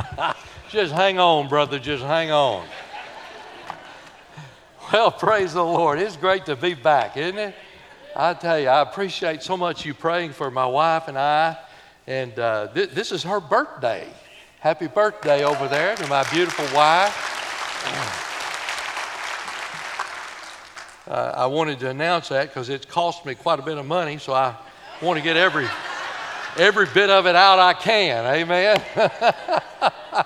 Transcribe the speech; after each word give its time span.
just 0.70 0.92
hang 0.92 1.18
on, 1.18 1.48
brother, 1.48 1.78
just 1.78 2.02
hang 2.02 2.30
on. 2.30 2.66
Well, 4.92 5.10
praise 5.10 5.54
the 5.54 5.64
Lord. 5.64 5.98
It's 5.98 6.16
great 6.16 6.46
to 6.46 6.56
be 6.56 6.74
back, 6.74 7.16
isn't 7.16 7.38
it? 7.38 7.54
I 8.14 8.34
tell 8.34 8.58
you, 8.58 8.68
I 8.68 8.82
appreciate 8.82 9.42
so 9.42 9.56
much 9.56 9.86
you 9.86 9.94
praying 9.94 10.32
for 10.32 10.50
my 10.50 10.66
wife 10.66 11.08
and 11.08 11.18
I. 11.18 11.56
And 12.06 12.38
uh, 12.38 12.68
th- 12.68 12.90
this 12.90 13.12
is 13.12 13.22
her 13.22 13.40
birthday. 13.40 14.06
Happy 14.60 14.86
birthday 14.86 15.44
over 15.44 15.66
there 15.68 15.96
to 15.96 16.06
my 16.08 16.24
beautiful 16.30 16.66
wife. 16.76 17.16
Uh, 21.08 21.32
I 21.36 21.46
wanted 21.46 21.80
to 21.80 21.90
announce 21.90 22.28
that 22.28 22.48
because 22.48 22.68
it's 22.68 22.86
cost 22.86 23.24
me 23.26 23.34
quite 23.34 23.58
a 23.58 23.62
bit 23.62 23.78
of 23.78 23.86
money, 23.86 24.18
so 24.18 24.34
I 24.34 24.54
want 25.00 25.18
to 25.18 25.24
get 25.24 25.36
every 25.36 25.66
every 26.56 26.86
bit 26.86 27.10
of 27.10 27.26
it 27.26 27.36
out 27.36 27.58
I 27.58 27.74
can. 27.74 28.24
Amen. 28.26 28.82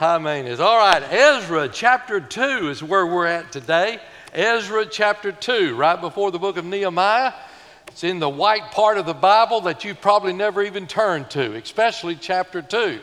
I 0.00 0.18
mean, 0.18 0.46
it's 0.46 0.60
all 0.60 0.76
right. 0.76 1.02
Ezra 1.02 1.68
chapter 1.68 2.20
2 2.20 2.70
is 2.70 2.82
where 2.82 3.06
we're 3.06 3.26
at 3.26 3.52
today. 3.52 3.98
Ezra 4.32 4.84
chapter 4.86 5.30
2, 5.32 5.76
right 5.76 6.00
before 6.00 6.30
the 6.30 6.38
book 6.38 6.56
of 6.56 6.64
Nehemiah. 6.64 7.32
It's 7.88 8.02
in 8.02 8.18
the 8.18 8.28
white 8.28 8.72
part 8.72 8.98
of 8.98 9.06
the 9.06 9.14
Bible 9.14 9.60
that 9.62 9.84
you've 9.84 10.00
probably 10.00 10.32
never 10.32 10.62
even 10.62 10.86
turned 10.86 11.30
to, 11.30 11.54
especially 11.54 12.16
chapter 12.16 12.60
2. 12.60 12.98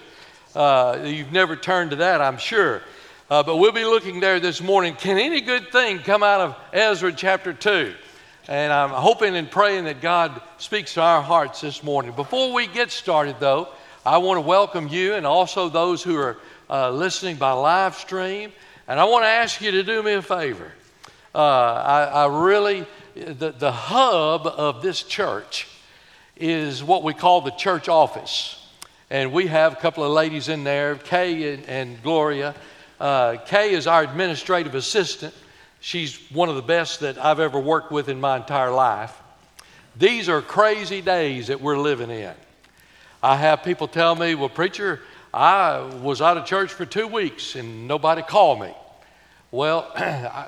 Uh, 0.53 0.99
you've 1.05 1.31
never 1.31 1.55
turned 1.55 1.91
to 1.91 1.95
that, 1.97 2.21
I'm 2.21 2.37
sure. 2.37 2.81
Uh, 3.29 3.41
but 3.43 3.55
we'll 3.55 3.71
be 3.71 3.85
looking 3.85 4.19
there 4.19 4.41
this 4.41 4.61
morning. 4.61 4.95
Can 4.95 5.17
any 5.17 5.39
good 5.39 5.71
thing 5.71 5.99
come 5.99 6.23
out 6.23 6.41
of 6.41 6.55
Ezra 6.73 7.13
chapter 7.13 7.53
2? 7.53 7.93
And 8.51 8.73
I'm 8.73 8.89
hoping 8.89 9.37
and 9.37 9.49
praying 9.49 9.85
that 9.85 10.01
God 10.01 10.41
speaks 10.57 10.95
to 10.95 11.01
our 11.01 11.21
hearts 11.21 11.61
this 11.61 11.83
morning. 11.83 12.11
Before 12.11 12.51
we 12.51 12.67
get 12.67 12.91
started, 12.91 13.37
though, 13.39 13.69
I 14.05 14.17
want 14.17 14.39
to 14.39 14.41
welcome 14.41 14.89
you 14.89 15.13
and 15.13 15.25
also 15.25 15.69
those 15.69 16.03
who 16.03 16.17
are 16.17 16.37
uh, 16.69 16.91
listening 16.91 17.37
by 17.37 17.53
live 17.53 17.95
stream. 17.95 18.51
And 18.89 18.99
I 18.99 19.05
want 19.05 19.23
to 19.23 19.29
ask 19.29 19.61
you 19.61 19.71
to 19.71 19.83
do 19.83 20.03
me 20.03 20.15
a 20.15 20.21
favor. 20.21 20.69
Uh, 21.33 21.37
I, 21.37 22.03
I, 22.03 22.25
really, 22.25 22.85
the, 23.15 23.53
the 23.53 23.71
hub 23.71 24.45
of 24.45 24.81
this 24.81 25.01
church 25.01 25.69
is 26.35 26.83
what 26.83 27.03
we 27.03 27.13
call 27.13 27.39
the 27.39 27.51
church 27.51 27.87
office. 27.87 28.67
And 29.09 29.31
we 29.31 29.47
have 29.47 29.71
a 29.71 29.77
couple 29.77 30.03
of 30.03 30.11
ladies 30.11 30.49
in 30.49 30.65
there, 30.65 30.95
Kay 30.95 31.53
and, 31.53 31.65
and 31.69 32.03
Gloria. 32.03 32.53
Uh, 32.99 33.37
Kay 33.45 33.71
is 33.71 33.87
our 33.87 34.03
administrative 34.03 34.75
assistant. 34.75 35.33
She's 35.81 36.15
one 36.29 36.47
of 36.47 36.55
the 36.55 36.61
best 36.61 36.99
that 36.99 37.17
I've 37.17 37.39
ever 37.39 37.59
worked 37.59 37.91
with 37.91 38.07
in 38.07 38.21
my 38.21 38.37
entire 38.37 38.71
life. 38.71 39.19
These 39.97 40.29
are 40.29 40.39
crazy 40.39 41.01
days 41.01 41.47
that 41.47 41.59
we're 41.59 41.77
living 41.77 42.11
in. 42.11 42.33
I 43.21 43.35
have 43.35 43.63
people 43.63 43.87
tell 43.87 44.15
me, 44.15 44.35
well, 44.35 44.47
preacher, 44.47 45.01
I 45.33 45.79
was 45.79 46.21
out 46.21 46.37
of 46.37 46.45
church 46.45 46.71
for 46.71 46.85
two 46.85 47.07
weeks 47.07 47.55
and 47.55 47.87
nobody 47.87 48.21
called 48.21 48.61
me. 48.61 48.75
Well, 49.49 49.91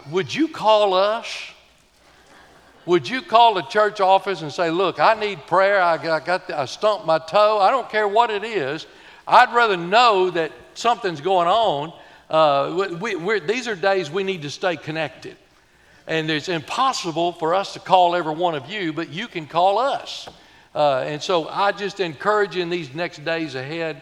would 0.11 0.33
you 0.33 0.47
call 0.47 0.93
us? 0.93 1.27
Would 2.85 3.09
you 3.09 3.23
call 3.23 3.55
the 3.55 3.63
church 3.63 4.01
office 4.01 4.43
and 4.43 4.51
say, 4.51 4.69
look, 4.69 4.99
I 4.99 5.15
need 5.15 5.47
prayer. 5.47 5.81
I 5.81 5.97
got, 5.97 6.21
I, 6.21 6.25
got 6.25 6.51
I 6.51 6.65
stumped 6.65 7.07
my 7.07 7.17
toe. 7.17 7.57
I 7.59 7.71
don't 7.71 7.89
care 7.89 8.07
what 8.07 8.29
it 8.29 8.43
is. 8.43 8.85
I'd 9.27 9.51
rather 9.53 9.77
know 9.77 10.29
that 10.29 10.51
something's 10.75 11.21
going 11.21 11.47
on 11.47 11.91
uh, 12.33 12.89
we, 12.99 13.39
these 13.41 13.67
are 13.67 13.75
days 13.75 14.09
we 14.09 14.23
need 14.23 14.41
to 14.41 14.49
stay 14.49 14.75
connected. 14.75 15.37
And 16.07 16.29
it's 16.31 16.49
impossible 16.49 17.31
for 17.31 17.53
us 17.53 17.73
to 17.73 17.79
call 17.79 18.15
every 18.15 18.33
one 18.33 18.55
of 18.55 18.69
you, 18.69 18.91
but 18.91 19.09
you 19.09 19.27
can 19.27 19.45
call 19.45 19.77
us. 19.77 20.27
Uh, 20.73 21.03
and 21.05 21.21
so 21.21 21.47
I 21.47 21.71
just 21.71 21.99
encourage 21.99 22.55
you 22.55 22.63
in 22.63 22.71
these 22.71 22.93
next 22.95 23.23
days 23.23 23.53
ahead, 23.53 24.01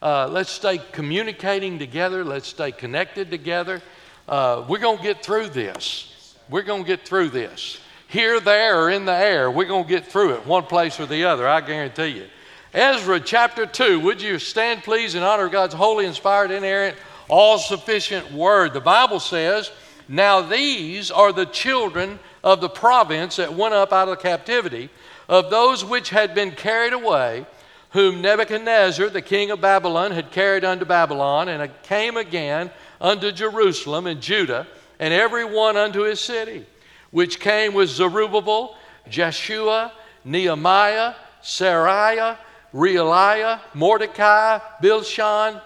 uh, 0.00 0.28
let's 0.28 0.50
stay 0.50 0.78
communicating 0.92 1.80
together, 1.80 2.24
let's 2.24 2.46
stay 2.46 2.70
connected 2.70 3.30
together. 3.30 3.82
Uh, 4.28 4.64
we're 4.68 4.78
going 4.78 4.98
to 4.98 5.02
get 5.02 5.24
through 5.24 5.48
this. 5.48 6.36
We're 6.48 6.62
going 6.62 6.84
to 6.84 6.86
get 6.86 7.04
through 7.06 7.30
this. 7.30 7.80
Here, 8.06 8.38
there, 8.38 8.84
or 8.84 8.90
in 8.90 9.04
the 9.04 9.12
air, 9.12 9.50
we're 9.50 9.64
going 9.64 9.82
to 9.82 9.90
get 9.90 10.06
through 10.06 10.34
it, 10.34 10.46
one 10.46 10.64
place 10.64 11.00
or 11.00 11.06
the 11.06 11.24
other, 11.24 11.48
I 11.48 11.60
guarantee 11.60 12.18
you. 12.18 12.26
Ezra 12.72 13.18
chapter 13.18 13.66
2, 13.66 13.98
would 14.00 14.22
you 14.22 14.38
stand 14.38 14.84
please 14.84 15.16
in 15.16 15.24
honor 15.24 15.46
of 15.46 15.52
God's 15.52 15.74
holy, 15.74 16.06
inspired, 16.06 16.52
inerrant, 16.52 16.96
all 17.28 17.58
sufficient 17.58 18.32
word. 18.32 18.72
The 18.72 18.80
Bible 18.80 19.20
says, 19.20 19.70
Now 20.08 20.40
these 20.40 21.10
are 21.10 21.32
the 21.32 21.46
children 21.46 22.18
of 22.42 22.60
the 22.60 22.68
province 22.68 23.36
that 23.36 23.54
went 23.54 23.74
up 23.74 23.92
out 23.92 24.08
of 24.08 24.20
captivity, 24.20 24.90
of 25.28 25.50
those 25.50 25.84
which 25.84 26.10
had 26.10 26.34
been 26.34 26.50
carried 26.52 26.92
away, 26.92 27.46
whom 27.90 28.20
Nebuchadnezzar, 28.20 29.08
the 29.08 29.22
king 29.22 29.50
of 29.50 29.60
Babylon, 29.60 30.10
had 30.10 30.30
carried 30.30 30.64
unto 30.64 30.84
Babylon, 30.84 31.48
and 31.48 31.70
came 31.82 32.16
again 32.16 32.70
unto 33.00 33.32
Jerusalem 33.32 34.06
and 34.06 34.20
Judah, 34.20 34.66
and 34.98 35.14
every 35.14 35.44
one 35.44 35.76
unto 35.76 36.02
his 36.02 36.20
city, 36.20 36.66
which 37.10 37.40
came 37.40 37.72
with 37.72 37.88
Zerubbabel, 37.88 38.76
Jeshua, 39.08 39.92
Nehemiah, 40.24 41.14
Seraiah, 41.42 42.36
Reelaiah, 42.74 43.60
Mordecai, 43.74 44.58
Bilshan, 44.82 45.60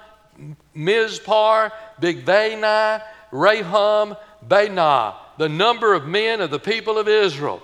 Mizpar, 0.77 1.73
Bigvai, 2.01 3.03
Rahum, 3.31 4.17
Baanah, 4.47 5.15
the 5.37 5.49
number 5.49 5.95
of 5.95 6.07
men 6.07 6.41
of 6.41 6.51
the 6.51 6.59
people 6.59 6.99
of 6.99 7.09
Israel. 7.09 7.63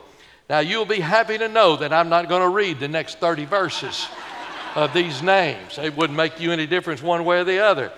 Now, 0.48 0.58
you'll 0.58 0.84
be 0.84 1.00
happy 1.00 1.38
to 1.38 1.48
know 1.48 1.76
that 1.76 1.92
I'm 1.92 2.08
not 2.08 2.28
going 2.28 2.42
to 2.42 2.48
read 2.48 2.78
the 2.78 2.88
next 2.88 3.18
30 3.18 3.46
verses 3.46 4.06
of 4.74 4.92
these 4.92 5.22
names. 5.22 5.78
It 5.78 5.96
wouldn't 5.96 6.16
make 6.16 6.38
you 6.38 6.52
any 6.52 6.66
difference 6.66 7.02
one 7.02 7.24
way 7.24 7.38
or 7.38 7.44
the 7.44 7.60
other. 7.60 7.92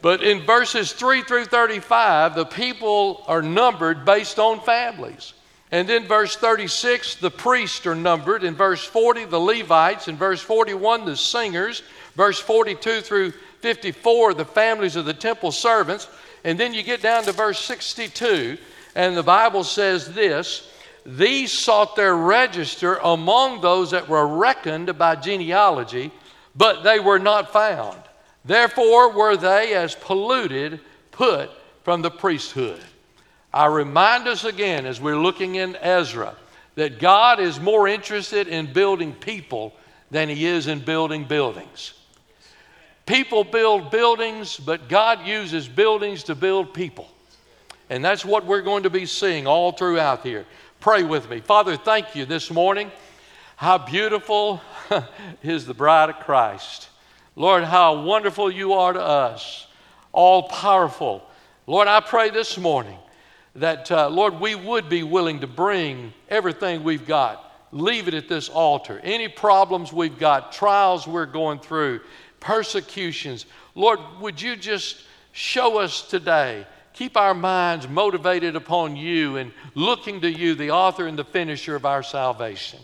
But 0.00 0.22
in 0.22 0.42
verses 0.42 0.92
3 0.92 1.22
through 1.22 1.46
35, 1.46 2.34
the 2.34 2.44
people 2.44 3.24
are 3.26 3.42
numbered 3.42 4.04
based 4.04 4.38
on 4.38 4.60
families. 4.60 5.32
And 5.70 5.88
then 5.88 6.06
verse 6.06 6.36
36, 6.36 7.16
the 7.16 7.30
priests 7.30 7.86
are 7.86 7.94
numbered. 7.94 8.44
In 8.44 8.54
verse 8.54 8.84
40, 8.84 9.26
the 9.26 9.38
Levites. 9.38 10.08
In 10.08 10.16
verse 10.16 10.40
41, 10.40 11.04
the 11.04 11.16
singers. 11.16 11.82
Verse 12.14 12.38
42 12.38 13.00
through 13.00 13.32
54, 13.60 14.34
the 14.34 14.44
families 14.44 14.96
of 14.96 15.04
the 15.04 15.14
temple 15.14 15.52
servants. 15.52 16.08
And 16.44 16.58
then 16.58 16.74
you 16.74 16.82
get 16.82 17.02
down 17.02 17.24
to 17.24 17.32
verse 17.32 17.62
62, 17.64 18.58
and 18.94 19.16
the 19.16 19.22
Bible 19.22 19.64
says 19.64 20.12
this 20.14 20.70
These 21.04 21.52
sought 21.52 21.96
their 21.96 22.16
register 22.16 22.96
among 22.96 23.60
those 23.60 23.90
that 23.90 24.08
were 24.08 24.26
reckoned 24.26 24.96
by 24.96 25.16
genealogy, 25.16 26.10
but 26.54 26.82
they 26.82 27.00
were 27.00 27.18
not 27.18 27.52
found. 27.52 27.98
Therefore 28.44 29.12
were 29.12 29.36
they 29.36 29.74
as 29.74 29.94
polluted, 29.94 30.80
put 31.10 31.50
from 31.82 32.02
the 32.02 32.10
priesthood. 32.10 32.80
I 33.52 33.66
remind 33.66 34.28
us 34.28 34.44
again 34.44 34.86
as 34.86 35.00
we're 35.00 35.18
looking 35.18 35.56
in 35.56 35.76
Ezra 35.76 36.34
that 36.76 37.00
God 37.00 37.40
is 37.40 37.58
more 37.58 37.88
interested 37.88 38.46
in 38.46 38.72
building 38.72 39.12
people 39.12 39.74
than 40.10 40.28
he 40.28 40.46
is 40.46 40.68
in 40.68 40.78
building 40.78 41.24
buildings. 41.24 41.94
People 43.08 43.42
build 43.42 43.90
buildings, 43.90 44.58
but 44.58 44.86
God 44.90 45.26
uses 45.26 45.66
buildings 45.66 46.24
to 46.24 46.34
build 46.34 46.74
people. 46.74 47.08
And 47.88 48.04
that's 48.04 48.22
what 48.22 48.44
we're 48.44 48.60
going 48.60 48.82
to 48.82 48.90
be 48.90 49.06
seeing 49.06 49.46
all 49.46 49.72
throughout 49.72 50.22
here. 50.22 50.44
Pray 50.78 51.04
with 51.04 51.30
me. 51.30 51.40
Father, 51.40 51.78
thank 51.78 52.14
you 52.14 52.26
this 52.26 52.50
morning. 52.50 52.92
How 53.56 53.78
beautiful 53.78 54.60
is 55.42 55.64
the 55.64 55.72
bride 55.72 56.10
of 56.10 56.16
Christ. 56.16 56.90
Lord, 57.34 57.64
how 57.64 58.02
wonderful 58.02 58.50
you 58.50 58.74
are 58.74 58.92
to 58.92 59.00
us, 59.00 59.66
all 60.12 60.42
powerful. 60.42 61.26
Lord, 61.66 61.88
I 61.88 62.00
pray 62.00 62.28
this 62.28 62.58
morning 62.58 62.98
that, 63.54 63.90
uh, 63.90 64.10
Lord, 64.10 64.38
we 64.38 64.54
would 64.54 64.90
be 64.90 65.02
willing 65.02 65.40
to 65.40 65.46
bring 65.46 66.12
everything 66.28 66.84
we've 66.84 67.06
got, 67.06 67.54
leave 67.72 68.06
it 68.06 68.12
at 68.12 68.28
this 68.28 68.50
altar. 68.50 69.00
Any 69.02 69.28
problems 69.28 69.94
we've 69.94 70.18
got, 70.18 70.52
trials 70.52 71.06
we're 71.06 71.24
going 71.24 71.60
through, 71.60 72.00
persecutions. 72.48 73.44
Lord, 73.74 74.00
would 74.20 74.40
you 74.40 74.56
just 74.56 75.02
show 75.32 75.76
us 75.80 76.00
today? 76.00 76.66
Keep 76.94 77.18
our 77.18 77.34
minds 77.34 77.86
motivated 77.86 78.56
upon 78.56 78.96
you 78.96 79.36
and 79.36 79.52
looking 79.74 80.22
to 80.22 80.30
you, 80.30 80.54
the 80.54 80.70
author 80.70 81.06
and 81.06 81.18
the 81.18 81.26
finisher 81.26 81.76
of 81.76 81.84
our 81.84 82.02
salvation. 82.02 82.80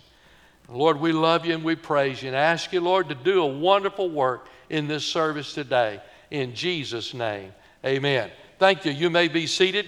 Lord, 0.69 1.01
we 1.01 1.13
love 1.13 1.47
you 1.47 1.55
and 1.55 1.65
we 1.65 1.77
praise 1.77 2.23
you 2.23 2.29
and 2.29 2.37
ask 2.37 2.75
you, 2.75 2.83
Lord, 2.83 3.09
to 3.09 3.15
do 3.15 3.43
a 3.43 3.47
wonderful 3.47 4.11
work 4.11 4.49
in 4.69 4.87
this 4.87 5.07
service 5.07 5.55
today. 5.55 5.99
In 6.31 6.55
Jesus' 6.55 7.15
name, 7.15 7.51
amen. 7.87 8.31
Thank 8.59 8.85
you. 8.85 8.93
You 8.93 9.09
may 9.09 9.29
be 9.29 9.47
seated. 9.47 9.87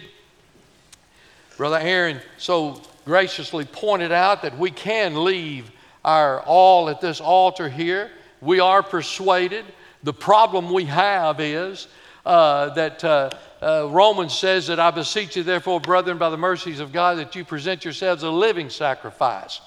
Brother 1.58 1.80
Aaron 1.80 2.22
so 2.38 2.80
graciously 3.04 3.66
pointed 3.66 4.10
out 4.10 4.40
that 4.40 4.56
we 4.56 4.70
can 4.70 5.22
leave 5.22 5.70
our 6.02 6.40
all 6.40 6.88
at 6.88 7.02
this 7.02 7.20
altar 7.20 7.68
here 7.68 8.10
we 8.46 8.60
are 8.60 8.82
persuaded. 8.82 9.66
The 10.02 10.14
problem 10.14 10.72
we 10.72 10.84
have 10.84 11.40
is 11.40 11.88
uh, 12.24 12.70
that 12.74 13.04
uh, 13.04 13.30
uh, 13.60 13.88
Romans 13.90 14.32
says 14.38 14.68
that 14.68 14.80
I 14.80 14.90
beseech 14.90 15.36
you, 15.36 15.42
therefore, 15.42 15.80
brethren, 15.80 16.16
by 16.16 16.30
the 16.30 16.36
mercies 16.36 16.80
of 16.80 16.92
God, 16.92 17.18
that 17.18 17.34
you 17.34 17.44
present 17.44 17.84
yourselves 17.84 18.22
a 18.22 18.30
living 18.30 18.70
sacrifice. 18.70 19.60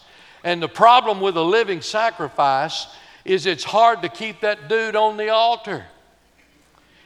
And 0.44 0.64
the 0.64 0.70
problem 0.70 1.20
with 1.20 1.36
a 1.36 1.44
living 1.44 1.82
sacrifice 1.82 2.88
is 3.26 3.46
it's 3.46 3.64
hard 3.64 4.02
to 4.02 4.10
keep 4.10 4.42
that 4.42 4.70
dude 4.70 4.96
on 4.96 5.18
the 5.18 5.30
altar. 5.30 5.86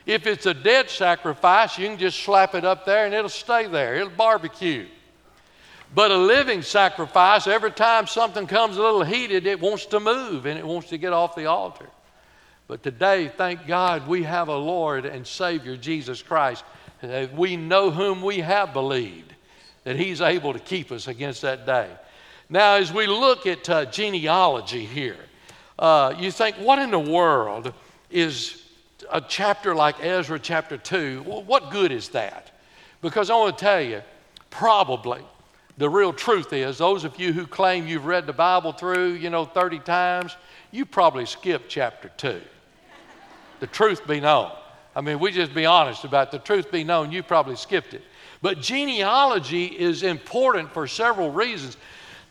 If 0.05 0.27
it's 0.27 0.45
a 0.45 0.53
dead 0.53 0.89
sacrifice, 0.89 1.77
you 1.77 1.87
can 1.87 1.97
just 1.97 2.19
slap 2.19 2.55
it 2.55 2.65
up 2.65 2.85
there 2.85 3.05
and 3.05 3.15
it'll 3.15 3.29
stay 3.29 3.67
there. 3.67 3.95
It'll 3.95 4.09
barbecue. 4.09 4.87
But 5.95 6.09
a 6.09 6.17
living 6.17 6.63
sacrifice, 6.63 7.45
every 7.45 7.71
time 7.71 8.07
something 8.07 8.47
comes 8.47 8.77
a 8.77 8.81
little 8.81 9.03
heated, 9.03 9.45
it 9.45 9.59
wants 9.59 9.85
to 9.87 9.99
move 9.99 10.45
and 10.47 10.57
it 10.57 10.65
wants 10.65 10.89
to 10.89 10.97
get 10.97 11.13
off 11.13 11.35
the 11.35 11.45
altar. 11.45 11.87
But 12.67 12.81
today, 12.81 13.27
thank 13.27 13.67
God, 13.67 14.07
we 14.07 14.23
have 14.23 14.47
a 14.47 14.55
Lord 14.55 15.05
and 15.05 15.27
Savior, 15.27 15.77
Jesus 15.77 16.23
Christ. 16.23 16.63
We 17.35 17.57
know 17.57 17.91
whom 17.91 18.21
we 18.23 18.39
have 18.39 18.73
believed, 18.73 19.33
that 19.83 19.95
He's 19.95 20.21
able 20.21 20.53
to 20.53 20.59
keep 20.59 20.91
us 20.91 21.07
against 21.07 21.43
that 21.43 21.65
day. 21.65 21.89
Now, 22.49 22.75
as 22.75 22.91
we 22.91 23.05
look 23.05 23.45
at 23.45 23.69
uh, 23.69 23.85
genealogy 23.85 24.85
here, 24.85 25.17
uh, 25.77 26.15
you 26.17 26.31
think, 26.31 26.55
what 26.57 26.79
in 26.79 26.91
the 26.91 26.99
world 26.99 27.73
is 28.09 28.63
a 29.11 29.21
chapter 29.21 29.75
like 29.75 30.03
Ezra 30.03 30.39
chapter 30.39 30.77
2? 30.77 31.23
Well, 31.27 31.43
what 31.43 31.69
good 31.69 31.91
is 31.91 32.09
that? 32.09 32.51
Because 33.01 33.29
I 33.29 33.35
want 33.35 33.57
to 33.57 33.63
tell 33.63 33.81
you, 33.81 34.01
probably 34.49 35.21
the 35.77 35.89
real 35.89 36.13
truth 36.13 36.53
is 36.53 36.77
those 36.77 37.03
of 37.03 37.19
you 37.19 37.33
who 37.33 37.47
claim 37.47 37.87
you've 37.87 38.05
read 38.05 38.27
the 38.27 38.33
Bible 38.33 38.71
through, 38.73 39.13
you 39.13 39.29
know, 39.29 39.45
30 39.45 39.79
times, 39.79 40.35
you 40.71 40.85
probably 40.85 41.25
skipped 41.25 41.69
chapter 41.69 42.11
2. 42.17 42.41
the 43.59 43.67
truth 43.67 44.05
be 44.07 44.19
known. 44.19 44.51
I 44.95 45.01
mean, 45.01 45.19
we 45.19 45.31
just 45.31 45.53
be 45.53 45.65
honest 45.65 46.03
about 46.03 46.27
it. 46.27 46.31
the 46.31 46.39
truth 46.39 46.71
be 46.71 46.83
known, 46.83 47.11
you 47.11 47.23
probably 47.23 47.55
skipped 47.55 47.93
it. 47.95 48.03
But 48.41 48.61
genealogy 48.61 49.65
is 49.65 50.03
important 50.03 50.71
for 50.71 50.85
several 50.85 51.31
reasons. 51.31 51.77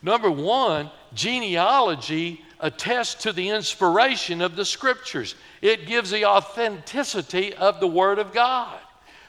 Number 0.03 0.31
one, 0.31 0.91
genealogy 1.15 2.45
attests 2.61 3.23
to 3.23 3.33
the 3.33 3.49
inspiration 3.49 4.41
of 4.41 4.55
the 4.55 4.65
scriptures, 4.65 5.35
it 5.61 5.87
gives 5.87 6.11
the 6.11 6.25
authenticity 6.25 7.55
of 7.55 7.81
the 7.81 7.89
Word 7.89 8.21
of 8.21 8.33
God. 8.33 8.79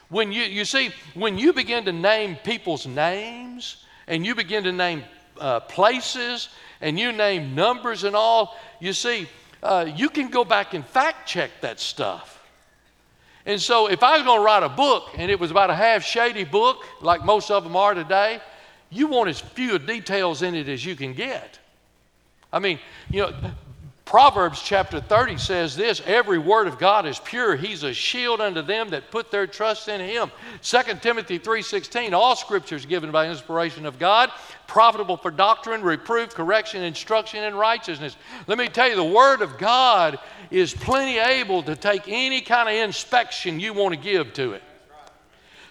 When 0.10 0.32
you, 0.32 0.44
you 0.44 0.66
see, 0.66 0.92
when 1.16 1.40
you 1.40 1.54
begin 1.54 1.86
to 1.86 1.92
name 1.92 2.36
people's 2.44 2.86
names 2.86 3.84
and 4.08 4.26
you 4.26 4.36
begin 4.36 4.64
to 4.64 4.72
name 4.72 5.04
uh, 5.40 5.60
places 5.62 6.50
and 6.82 7.00
you 7.00 7.12
name 7.12 7.56
numbers 7.56 8.04
and 8.04 8.16
all, 8.16 8.58
you 8.80 8.94
see, 8.94 9.28
uh, 9.62 9.90
you 9.96 10.10
can 10.10 10.30
go 10.30 10.44
back 10.44 10.74
and 10.74 10.86
fact 10.86 11.28
check 11.28 11.52
that 11.62 11.80
stuff. 11.80 12.34
And 13.46 13.62
so, 13.62 13.88
if 13.88 14.04
I 14.04 14.18
was 14.18 14.24
going 14.24 14.40
to 14.40 14.46
write 14.46 14.64
a 14.64 14.70
book 14.70 15.10
and 15.18 15.30
it 15.30 15.40
was 15.40 15.52
about 15.52 15.70
a 15.70 15.76
half 15.76 16.04
shady 16.04 16.46
book, 16.46 16.86
like 17.02 17.26
most 17.26 17.52
of 17.52 17.64
them 17.64 17.76
are 17.76 17.94
today, 17.94 18.40
you 18.90 19.08
want 19.08 19.30
as 19.30 19.40
few 19.40 19.80
details 19.80 20.42
in 20.42 20.56
it 20.56 20.70
as 20.70 20.86
you 20.86 20.96
can 20.96 21.14
get. 21.14 21.60
I 22.54 22.60
mean, 22.60 22.80
you 23.10 23.22
know, 23.22 23.34
Proverbs 24.14 24.62
chapter 24.62 25.02
30 25.02 25.40
says 25.40 25.76
this 25.76 26.00
every 26.06 26.38
word 26.38 26.68
of 26.68 26.78
God 26.78 27.08
is 27.08 27.18
pure. 27.18 27.56
He's 27.56 27.82
a 27.82 27.96
shield 27.96 28.42
unto 28.42 28.62
them 28.62 28.92
that 28.92 29.10
put 29.10 29.32
their 29.32 29.48
trust 29.48 29.88
in 29.88 30.00
him. 30.00 30.32
2 30.62 31.02
Timothy 31.02 31.40
3:16 31.40 32.14
all 32.14 32.36
scripture 32.36 32.76
is 32.76 32.86
given 32.86 33.10
by 33.10 33.28
inspiration 33.28 33.88
of 33.88 33.98
God, 33.98 34.32
profitable 34.68 35.18
for 35.18 35.32
doctrine, 35.32 35.82
reproof, 35.82 36.30
correction, 36.36 36.84
instruction 36.84 37.44
in 37.44 37.56
righteousness. 37.56 38.16
Let 38.46 38.60
me 38.60 38.68
tell 38.68 38.88
you 38.88 38.96
the 38.96 39.04
word 39.04 39.42
of 39.42 39.58
God 39.58 40.20
is 40.52 40.76
plenty 40.76 41.18
able 41.18 41.64
to 41.64 41.76
take 41.76 42.04
any 42.06 42.42
kind 42.42 42.70
of 42.70 42.76
inspection 42.76 43.60
you 43.60 43.74
want 43.74 43.96
to 43.96 44.00
give 44.00 44.32
to 44.34 44.52
it. 44.52 44.62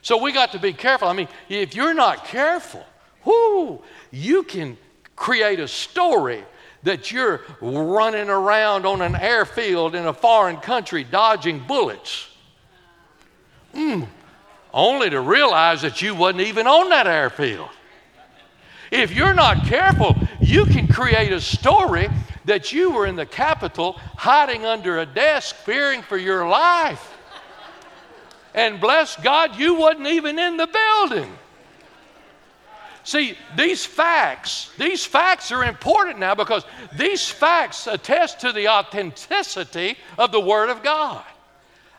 So 0.01 0.21
we 0.21 0.33
got 0.33 0.51
to 0.51 0.59
be 0.59 0.73
careful. 0.73 1.07
I 1.07 1.13
mean, 1.13 1.29
if 1.49 1.77
you're 1.77 1.95
not 1.95 2.25
careful, 2.25 2.85
whoo, 3.25 3.85
you 4.11 4.43
can 4.43 4.79
create 5.15 5.61
a 5.61 5.69
story 5.69 6.45
that 6.83 7.13
you're 7.13 7.41
running 7.61 8.29
around 8.29 8.87
on 8.87 9.03
an 9.03 9.15
airfield 9.15 9.95
in 9.95 10.07
a 10.07 10.13
foreign 10.13 10.57
country 10.57 11.05
dodging 11.05 11.61
bullets. 11.67 12.29
Mm, 13.75 14.07
only 14.75 15.11
to 15.11 15.21
realize 15.21 15.83
that 15.83 16.03
you 16.03 16.15
wasn't 16.15 16.43
even 16.43 16.67
on 16.67 16.91
that 16.91 17.07
airfield. 17.07 17.69
If 18.91 19.15
you're 19.15 19.35
not 19.35 19.65
careful, 19.65 20.17
you 20.41 20.67
can 20.67 20.87
create 20.87 21.33
a 21.33 21.41
story 21.41 22.09
that 22.45 22.73
you 22.73 22.91
were 22.91 23.07
in 23.07 23.17
the 23.17 23.25
Capitol 23.25 23.95
hiding 24.17 24.67
under 24.67 24.99
a 24.99 25.07
desk 25.07 25.55
fearing 25.57 26.03
for 26.03 26.19
your 26.19 26.47
life. 26.47 27.17
And 28.55 28.81
bless 28.81 29.17
God, 29.17 29.57
you 29.57 29.77
wasn't 29.77 30.09
even 30.09 30.39
in 30.39 30.59
the 30.59 30.67
building. 30.67 31.33
See, 33.05 33.37
these 33.57 33.85
facts, 33.85 34.71
these 34.79 35.05
facts 35.05 35.51
are 35.51 35.65
important 35.65 36.19
now 36.19 36.35
because 36.35 36.65
these 36.97 37.29
facts 37.29 37.87
attest 37.87 38.41
to 38.41 38.53
the 38.53 38.69
authenticity 38.69 39.97
of 40.19 40.31
the 40.31 40.41
Word 40.41 40.71
of 40.71 40.83
God. 40.83 41.25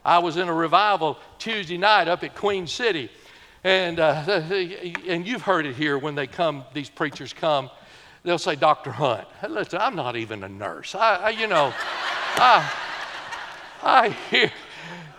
I 0.05 0.19
was 0.19 0.37
in 0.37 0.47
a 0.47 0.53
revival 0.53 1.17
Tuesday 1.39 1.77
night 1.77 2.07
up 2.07 2.23
at 2.23 2.35
Queen 2.35 2.67
City, 2.67 3.09
and, 3.65 3.99
uh, 3.99 4.23
and 5.07 5.27
you've 5.27 5.41
heard 5.41 5.65
it 5.65 5.75
here 5.75 5.97
when 5.97 6.15
they 6.15 6.27
come, 6.27 6.63
these 6.73 6.89
preachers 6.89 7.33
come, 7.33 7.69
they'll 8.23 8.37
say, 8.37 8.55
Dr. 8.55 8.91
Hunt. 8.91 9.27
Listen, 9.47 9.79
I'm 9.81 9.95
not 9.95 10.15
even 10.15 10.43
a 10.43 10.49
nurse. 10.49 10.95
I, 10.95 11.15
I 11.15 11.29
you 11.29 11.47
know, 11.47 11.73
I, 12.35 12.73
I 13.81 14.09
hear, 14.29 14.51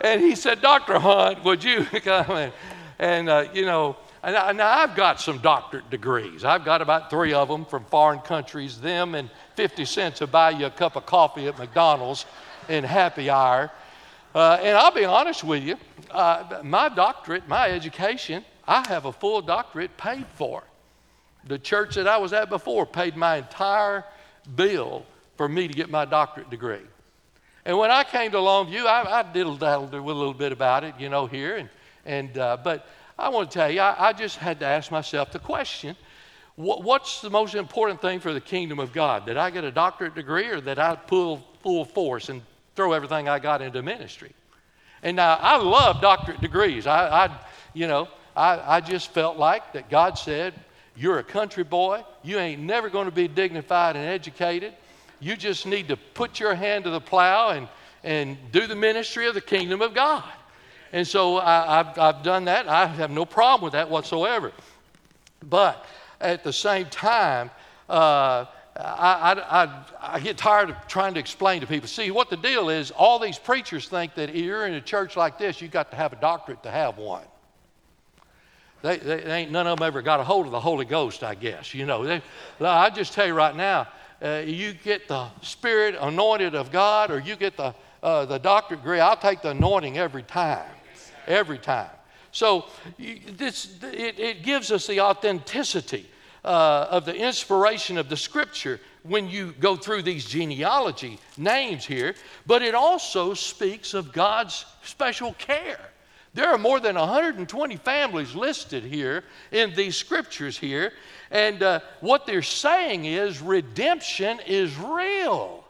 and 0.01 0.19
he 0.19 0.35
said, 0.35 0.61
Dr. 0.61 0.97
Hunt, 0.97 1.43
would 1.43 1.63
you 1.63 1.85
come 1.85 2.31
and, 2.31 2.53
and 2.97 3.29
uh, 3.29 3.45
you 3.53 3.65
know, 3.65 3.97
and 4.25 4.57
now 4.57 4.79
I've 4.79 4.95
got 4.95 5.21
some 5.21 5.37
doctorate 5.37 5.89
degrees. 5.91 6.43
I've 6.43 6.65
got 6.65 6.81
about 6.81 7.11
three 7.11 7.33
of 7.33 7.47
them 7.47 7.63
from 7.63 7.85
foreign 7.85 8.19
countries. 8.19 8.81
Them 8.81 9.13
and 9.13 9.29
50 9.55 9.85
cents 9.85 10.17
to 10.19 10.27
buy 10.27 10.49
you 10.49 10.65
a 10.65 10.71
cup 10.71 10.95
of 10.95 11.05
coffee 11.05 11.47
at 11.47 11.59
McDonald's 11.59 12.25
in 12.67 12.83
happy 12.83 13.29
hour. 13.29 13.71
Uh, 14.33 14.57
and 14.61 14.75
I'll 14.75 14.91
be 14.91 15.05
honest 15.05 15.43
with 15.43 15.63
you, 15.63 15.77
uh, 16.09 16.61
my 16.63 16.89
doctorate, 16.89 17.47
my 17.47 17.69
education, 17.69 18.43
I 18.67 18.87
have 18.87 19.05
a 19.05 19.11
full 19.11 19.43
doctorate 19.43 19.95
paid 19.95 20.25
for. 20.33 20.63
The 21.45 21.59
church 21.59 21.93
that 21.93 22.07
I 22.07 22.17
was 22.17 22.33
at 22.33 22.49
before 22.49 22.87
paid 22.87 23.15
my 23.15 23.37
entire 23.37 24.03
bill 24.55 25.05
for 25.37 25.47
me 25.47 25.67
to 25.67 25.73
get 25.73 25.91
my 25.91 26.05
doctorate 26.05 26.49
degree. 26.49 26.81
And 27.63 27.77
when 27.77 27.91
I 27.91 28.03
came 28.03 28.31
to 28.31 28.37
Longview, 28.37 28.85
I, 28.85 29.21
I 29.21 29.31
with 29.31 29.61
a 29.61 29.79
little 29.79 30.33
bit 30.33 30.51
about 30.51 30.83
it, 30.83 30.95
you 30.99 31.09
know, 31.09 31.27
here. 31.27 31.57
And, 31.57 31.69
and 32.05 32.37
uh, 32.37 32.57
but 32.63 32.87
I 33.17 33.29
want 33.29 33.49
to 33.49 33.57
tell 33.57 33.71
you, 33.71 33.79
I, 33.79 34.09
I 34.09 34.13
just 34.13 34.37
had 34.37 34.59
to 34.59 34.65
ask 34.65 34.91
myself 34.91 35.31
the 35.31 35.39
question 35.39 35.95
what, 36.55 36.83
what's 36.83 37.21
the 37.21 37.29
most 37.29 37.53
important 37.53 38.01
thing 38.01 38.19
for 38.19 38.33
the 38.33 38.39
kingdom 38.39 38.79
of 38.79 38.93
God? 38.93 39.25
Did 39.25 39.35
I 39.35 39.49
get 39.49 39.63
a 39.63 39.71
doctorate 39.71 40.15
degree 40.15 40.47
or 40.47 40.61
did 40.61 40.79
I 40.79 40.95
pull 40.95 41.43
full 41.61 41.83
force 41.83 42.29
and 42.29 42.41
throw 42.75 42.93
everything 42.93 43.27
I 43.27 43.39
got 43.39 43.61
into 43.61 43.81
ministry? 43.81 44.31
And 45.03 45.17
now 45.17 45.35
I 45.35 45.57
love 45.57 46.01
doctorate 46.01 46.41
degrees. 46.41 46.87
I, 46.87 47.25
I 47.25 47.39
you 47.73 47.87
know, 47.87 48.07
I, 48.35 48.77
I 48.77 48.81
just 48.81 49.11
felt 49.11 49.37
like 49.37 49.73
that 49.73 49.89
God 49.89 50.17
said, 50.17 50.53
You're 50.95 51.19
a 51.19 51.23
country 51.23 51.63
boy. 51.63 52.03
You 52.23 52.39
ain't 52.39 52.61
never 52.61 52.89
going 52.89 53.05
to 53.05 53.11
be 53.11 53.27
dignified 53.27 53.97
and 53.97 54.05
educated. 54.05 54.73
You 55.19 55.35
just 55.35 55.65
need 55.65 55.89
to 55.89 55.97
put 55.97 56.39
your 56.39 56.55
hand 56.55 56.85
to 56.85 56.89
the 56.89 57.01
plow 57.01 57.49
and, 57.49 57.67
and 58.03 58.37
do 58.51 58.65
the 58.65 58.75
ministry 58.75 59.27
of 59.27 59.33
the 59.33 59.41
kingdom 59.41 59.81
of 59.81 59.93
God. 59.93 60.23
And 60.95 61.05
so 61.05 61.39
I, 61.39 61.83
have 61.83 61.99
I've 61.99 62.23
done 62.23 62.45
that. 62.45 62.69
I 62.69 62.85
have 62.85 63.11
no 63.11 63.25
problem 63.25 63.65
with 63.65 63.73
that 63.73 63.89
whatsoever. 63.89 64.53
But 65.43 65.85
at 66.21 66.41
the 66.45 66.53
same 66.53 66.85
time, 66.85 67.51
uh, 67.89 68.45
I, 68.77 69.35
I, 69.51 69.83
I, 70.01 70.19
get 70.21 70.37
tired 70.37 70.69
of 70.69 70.87
trying 70.87 71.13
to 71.15 71.19
explain 71.19 71.59
to 71.59 71.67
people. 71.67 71.89
See, 71.89 72.11
what 72.11 72.29
the 72.29 72.37
deal 72.37 72.69
is, 72.69 72.91
all 72.91 73.19
these 73.19 73.37
preachers 73.37 73.89
think 73.89 74.15
that 74.15 74.29
if 74.29 74.37
you're 74.37 74.67
in 74.67 74.75
a 74.75 74.79
church 74.79 75.17
like 75.17 75.37
this, 75.37 75.61
you've 75.61 75.71
got 75.71 75.91
to 75.91 75.97
have 75.97 76.13
a 76.13 76.15
doctorate 76.15 76.63
to 76.63 76.71
have 76.71 76.97
one. 76.97 77.25
They, 78.81 78.95
they, 78.95 79.19
they 79.19 79.37
ain't 79.41 79.51
none 79.51 79.67
of 79.67 79.77
them 79.77 79.85
ever 79.85 80.01
got 80.01 80.21
a 80.21 80.23
hold 80.23 80.45
of 80.45 80.53
the 80.53 80.61
Holy 80.61 80.85
Ghost, 80.85 81.25
I 81.25 81.35
guess. 81.35 81.73
You 81.73 81.85
know, 81.85 82.05
they, 82.05 82.21
I 82.61 82.89
just 82.89 83.11
tell 83.11 83.27
you 83.27 83.33
right 83.33 83.55
now, 83.55 83.89
uh, 84.21 84.43
you 84.45 84.71
get 84.71 85.09
the 85.09 85.27
Spirit 85.41 85.97
anointed 85.99 86.55
of 86.55 86.71
God, 86.71 87.11
or 87.11 87.19
you 87.19 87.35
get 87.35 87.57
the 87.57 87.75
uh, 88.01 88.23
the 88.23 88.37
doctorate 88.37 88.79
degree. 88.79 89.01
I'll 89.01 89.17
take 89.17 89.41
the 89.41 89.49
anointing 89.49 89.97
every 89.97 90.23
time 90.23 90.63
every 91.27 91.57
time. 91.57 91.89
So 92.31 92.65
this, 92.97 93.77
it, 93.81 94.19
it 94.19 94.43
gives 94.43 94.71
us 94.71 94.87
the 94.87 95.01
authenticity 95.01 96.05
uh, 96.43 96.87
of 96.91 97.05
the 97.05 97.15
inspiration 97.15 97.97
of 97.97 98.09
the 98.09 98.17
scripture 98.17 98.79
when 99.03 99.29
you 99.29 99.53
go 99.59 99.75
through 99.75 100.01
these 100.01 100.25
genealogy 100.25 101.19
names 101.37 101.85
here, 101.85 102.15
but 102.45 102.61
it 102.61 102.75
also 102.75 103.33
speaks 103.33 103.93
of 103.93 104.11
God's 104.11 104.65
special 104.83 105.33
care. 105.33 105.89
There 106.33 106.49
are 106.49 106.57
more 106.57 106.79
than 106.79 106.95
120 106.95 107.77
families 107.77 108.35
listed 108.35 108.83
here 108.83 109.23
in 109.51 109.73
these 109.73 109.95
scriptures 109.95 110.57
here, 110.57 110.91
and 111.31 111.63
uh, 111.63 111.79
what 112.01 112.25
they're 112.25 112.41
saying 112.41 113.05
is 113.05 113.41
redemption 113.41 114.39
is 114.45 114.77
real. 114.77 115.64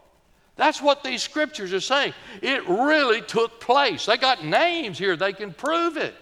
That's 0.56 0.82
what 0.82 1.04
these 1.04 1.22
scriptures 1.22 1.74
are 1.74 1.82
saying. 1.82 2.14
It 2.42 2.68
really 2.68 3.22
took 3.22 3.60
place. 3.60 4.06
They 4.06 4.18
got 4.18 4.46
names 4.46 4.98
here, 4.98 5.16
they 5.16 5.34
can 5.34 5.54
prove 5.54 5.98
it. 5.98 6.16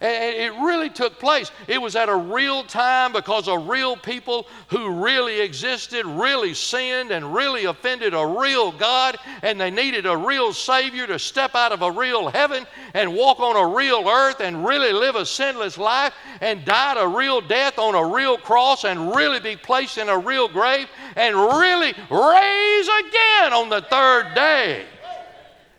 It 0.00 0.52
really 0.54 0.90
took 0.90 1.18
place. 1.18 1.50
It 1.66 1.82
was 1.82 1.96
at 1.96 2.08
a 2.08 2.14
real 2.14 2.62
time 2.62 3.12
because 3.12 3.48
a 3.48 3.58
real 3.58 3.96
people 3.96 4.46
who 4.68 5.04
really 5.04 5.40
existed, 5.40 6.06
really 6.06 6.54
sinned, 6.54 7.10
and 7.10 7.34
really 7.34 7.64
offended 7.64 8.14
a 8.14 8.24
real 8.24 8.70
God, 8.70 9.16
and 9.42 9.60
they 9.60 9.72
needed 9.72 10.06
a 10.06 10.16
real 10.16 10.52
Savior 10.52 11.08
to 11.08 11.18
step 11.18 11.56
out 11.56 11.72
of 11.72 11.82
a 11.82 11.90
real 11.90 12.28
heaven 12.28 12.64
and 12.94 13.12
walk 13.12 13.40
on 13.40 13.56
a 13.56 13.74
real 13.74 14.08
earth 14.08 14.40
and 14.40 14.64
really 14.64 14.92
live 14.92 15.16
a 15.16 15.26
sinless 15.26 15.76
life 15.76 16.14
and 16.40 16.64
died 16.64 16.96
a 16.96 17.08
real 17.08 17.40
death 17.40 17.76
on 17.78 17.96
a 17.96 18.14
real 18.14 18.38
cross 18.38 18.84
and 18.84 19.16
really 19.16 19.40
be 19.40 19.56
placed 19.56 19.98
in 19.98 20.08
a 20.08 20.18
real 20.18 20.46
grave 20.46 20.86
and 21.16 21.34
really 21.34 21.92
raise 22.08 22.88
again 22.88 23.52
on 23.52 23.68
the 23.68 23.84
third 23.90 24.32
day. 24.36 24.86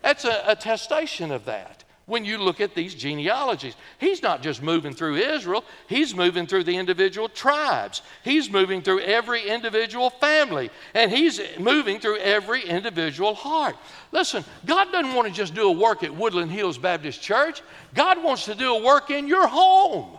That's 0.02 0.26
a 0.26 0.42
attestation 0.46 1.30
of 1.30 1.46
that 1.46 1.79
when 2.10 2.24
you 2.24 2.38
look 2.38 2.60
at 2.60 2.74
these 2.74 2.94
genealogies. 2.94 3.76
He's 3.98 4.20
not 4.20 4.42
just 4.42 4.62
moving 4.62 4.92
through 4.92 5.16
Israel, 5.16 5.64
he's 5.86 6.14
moving 6.14 6.46
through 6.46 6.64
the 6.64 6.76
individual 6.76 7.28
tribes. 7.28 8.02
He's 8.24 8.50
moving 8.50 8.82
through 8.82 9.00
every 9.00 9.48
individual 9.48 10.10
family, 10.10 10.70
and 10.94 11.10
he's 11.10 11.40
moving 11.58 12.00
through 12.00 12.18
every 12.18 12.62
individual 12.62 13.34
heart. 13.34 13.76
Listen, 14.10 14.44
God 14.66 14.90
doesn't 14.90 15.14
want 15.14 15.28
to 15.28 15.34
just 15.34 15.54
do 15.54 15.68
a 15.68 15.72
work 15.72 16.02
at 16.02 16.14
Woodland 16.14 16.50
Hills 16.50 16.76
Baptist 16.76 17.22
Church, 17.22 17.62
God 17.94 18.22
wants 18.22 18.44
to 18.46 18.54
do 18.54 18.74
a 18.74 18.82
work 18.82 19.10
in 19.10 19.28
your 19.28 19.46
home. 19.46 20.18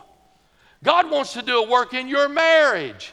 God 0.82 1.10
wants 1.10 1.34
to 1.34 1.42
do 1.42 1.62
a 1.62 1.68
work 1.68 1.94
in 1.94 2.08
your 2.08 2.28
marriage. 2.28 3.12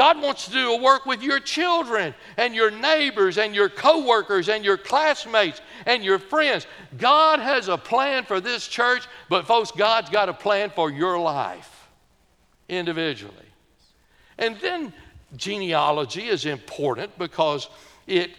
God 0.00 0.22
wants 0.22 0.46
to 0.46 0.52
do 0.52 0.72
a 0.72 0.80
work 0.80 1.04
with 1.04 1.22
your 1.22 1.40
children 1.40 2.14
and 2.38 2.54
your 2.54 2.70
neighbors 2.70 3.36
and 3.36 3.54
your 3.54 3.68
coworkers 3.68 4.48
and 4.48 4.64
your 4.64 4.78
classmates 4.78 5.60
and 5.84 6.02
your 6.02 6.18
friends. 6.18 6.66
God 6.96 7.38
has 7.38 7.68
a 7.68 7.76
plan 7.76 8.24
for 8.24 8.40
this 8.40 8.66
church, 8.66 9.06
but 9.28 9.46
folks, 9.46 9.70
God's 9.70 10.08
got 10.08 10.30
a 10.30 10.32
plan 10.32 10.70
for 10.70 10.90
your 10.90 11.18
life 11.18 11.86
individually. 12.70 13.34
And 14.38 14.58
then 14.60 14.94
genealogy 15.36 16.28
is 16.28 16.46
important 16.46 17.18
because 17.18 17.68
it 18.06 18.30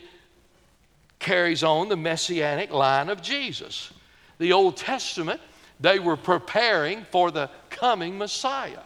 carries 1.20 1.62
on 1.62 1.90
the 1.90 1.96
messianic 1.96 2.72
line 2.72 3.08
of 3.08 3.22
Jesus. 3.22 3.94
The 4.40 4.52
Old 4.52 4.78
Testament, 4.78 5.40
they 5.80 6.00
were 6.00 6.18
preparing 6.18 7.06
for 7.12 7.30
the 7.30 7.52
coming 7.70 8.18
Messiah. 8.18 8.80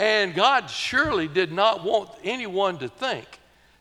And 0.00 0.34
God 0.34 0.70
surely 0.70 1.28
did 1.28 1.52
not 1.52 1.84
want 1.84 2.08
anyone 2.24 2.78
to 2.78 2.88
think 2.88 3.26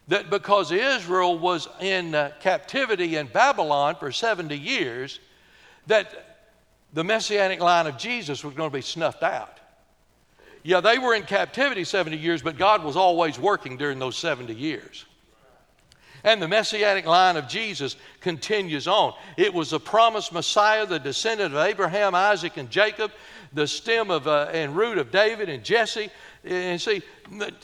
that 0.10 0.30
because 0.30 0.70
Israel 0.70 1.40
was 1.40 1.70
in 1.80 2.14
uh, 2.14 2.32
captivity 2.42 3.16
in 3.16 3.28
Babylon 3.28 3.96
for 3.96 4.12
70 4.12 4.58
years, 4.58 5.22
that 5.88 6.50
the 6.92 7.06
messianic 7.06 7.62
line 7.62 7.88
of 7.88 7.98
Jesus 7.98 8.44
was 8.44 8.54
going 8.54 8.70
to 8.70 8.74
be 8.74 8.82
snuffed 8.82 9.24
out. 9.24 9.62
Yeah, 10.62 10.82
they 10.82 10.98
were 10.98 11.14
in 11.14 11.24
captivity 11.24 11.86
70 11.86 12.18
years, 12.18 12.42
but 12.42 12.58
God 12.58 12.84
was 12.84 12.98
always 12.98 13.40
working 13.40 13.78
during 13.78 13.98
those 13.98 14.18
70 14.18 14.54
years. 14.54 15.06
And 16.26 16.42
the 16.42 16.50
messianic 16.50 17.06
line 17.06 17.38
of 17.38 17.48
Jesus 17.48 17.96
continues 18.20 18.90
on. 18.90 19.14
It 19.38 19.54
was 19.54 19.70
the 19.70 19.80
promised 19.80 20.34
Messiah, 20.34 20.86
the 20.86 21.00
descendant 21.00 21.54
of 21.54 21.62
Abraham, 21.62 22.14
Isaac, 22.14 22.58
and 22.58 22.70
Jacob, 22.70 23.12
the 23.53 23.68
stem 23.68 24.12
of, 24.12 24.27
uh, 24.27 24.50
and 24.51 24.75
root 24.75 24.98
of 24.98 25.12
David 25.12 25.50
and 25.50 25.63
Jesse. 25.63 26.10
And 26.44 26.79
see, 26.79 27.01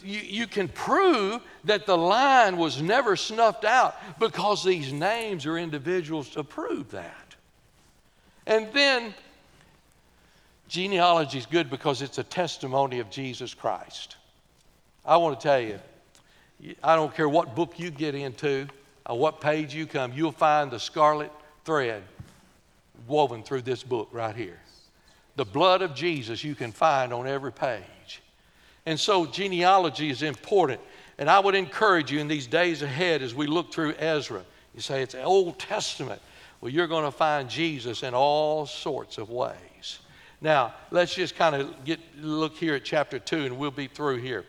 you, 0.04 0.20
you 0.20 0.48
can 0.48 0.68
prove 0.68 1.42
that 1.64 1.86
the 1.86 1.98
line 1.98 2.58
was 2.58 2.82
never 2.82 3.16
snuffed 3.16 3.66
out 3.66 3.96
because 4.20 4.64
these 4.64 4.92
names 4.92 5.46
are 5.46 5.58
individuals 5.58 6.30
to 6.32 6.44
prove 6.44 6.92
that. 6.92 7.36
And 8.48 8.72
then, 8.74 9.14
genealogy 10.68 11.38
is 11.38 11.46
good 11.46 11.70
because 11.70 12.02
it's 12.02 12.18
a 12.18 12.24
testimony 12.24 13.00
of 13.00 13.10
Jesus 13.10 13.54
Christ. 13.54 14.18
I 15.06 15.18
want 15.18 15.40
to 15.40 15.44
tell 15.44 15.60
you, 15.62 15.80
I 16.84 16.96
don't 16.96 17.14
care 17.16 17.30
what 17.30 17.56
book 17.56 17.80
you 17.80 17.92
get 17.92 18.16
into 18.16 18.68
or 19.08 19.18
what 19.18 19.40
page 19.40 19.74
you 19.74 19.86
come, 19.86 20.14
you'll 20.14 20.32
find 20.32 20.72
the 20.72 20.80
scarlet 20.80 21.32
thread 21.64 22.04
woven 23.08 23.44
through 23.44 23.62
this 23.62 23.84
book 23.84 24.10
right 24.12 24.36
here. 24.36 24.60
The 25.36 25.46
blood 25.46 25.82
of 25.82 25.94
Jesus 25.94 26.44
you 26.44 26.56
can 26.56 26.72
find 26.72 27.14
on 27.14 27.28
every 27.28 27.52
page. 27.52 28.22
And 28.86 29.00
so 29.00 29.26
genealogy 29.26 30.10
is 30.10 30.22
important. 30.22 30.80
And 31.18 31.30
I 31.30 31.40
would 31.40 31.56
encourage 31.56 32.12
you 32.12 32.20
in 32.20 32.28
these 32.28 32.48
days 32.48 32.82
ahead 32.82 33.22
as 33.22 33.34
we 33.34 33.48
look 33.48 33.74
through 33.74 33.94
Ezra, 33.94 34.44
you 34.74 34.82
say 34.82 35.02
it's 35.02 35.16
Old 35.16 35.58
Testament. 35.58 36.22
Well, 36.60 36.72
you're 36.72 36.88
going 36.88 37.06
to 37.06 37.12
find 37.12 37.50
Jesus 37.50 38.04
in 38.04 38.14
all 38.14 38.66
sorts 38.66 39.18
of 39.18 39.30
ways. 39.30 40.00
Now, 40.42 40.74
let's 40.92 41.16
just 41.16 41.36
kind 41.36 41.56
of 41.56 41.86
get 41.86 42.00
look 42.22 42.56
here 42.56 42.76
at 42.76 42.84
chapter 42.84 43.20
2 43.20 43.46
and 43.46 43.58
we'll 43.58 43.72
be 43.72 43.88
through 43.88 44.18
here. 44.18 44.46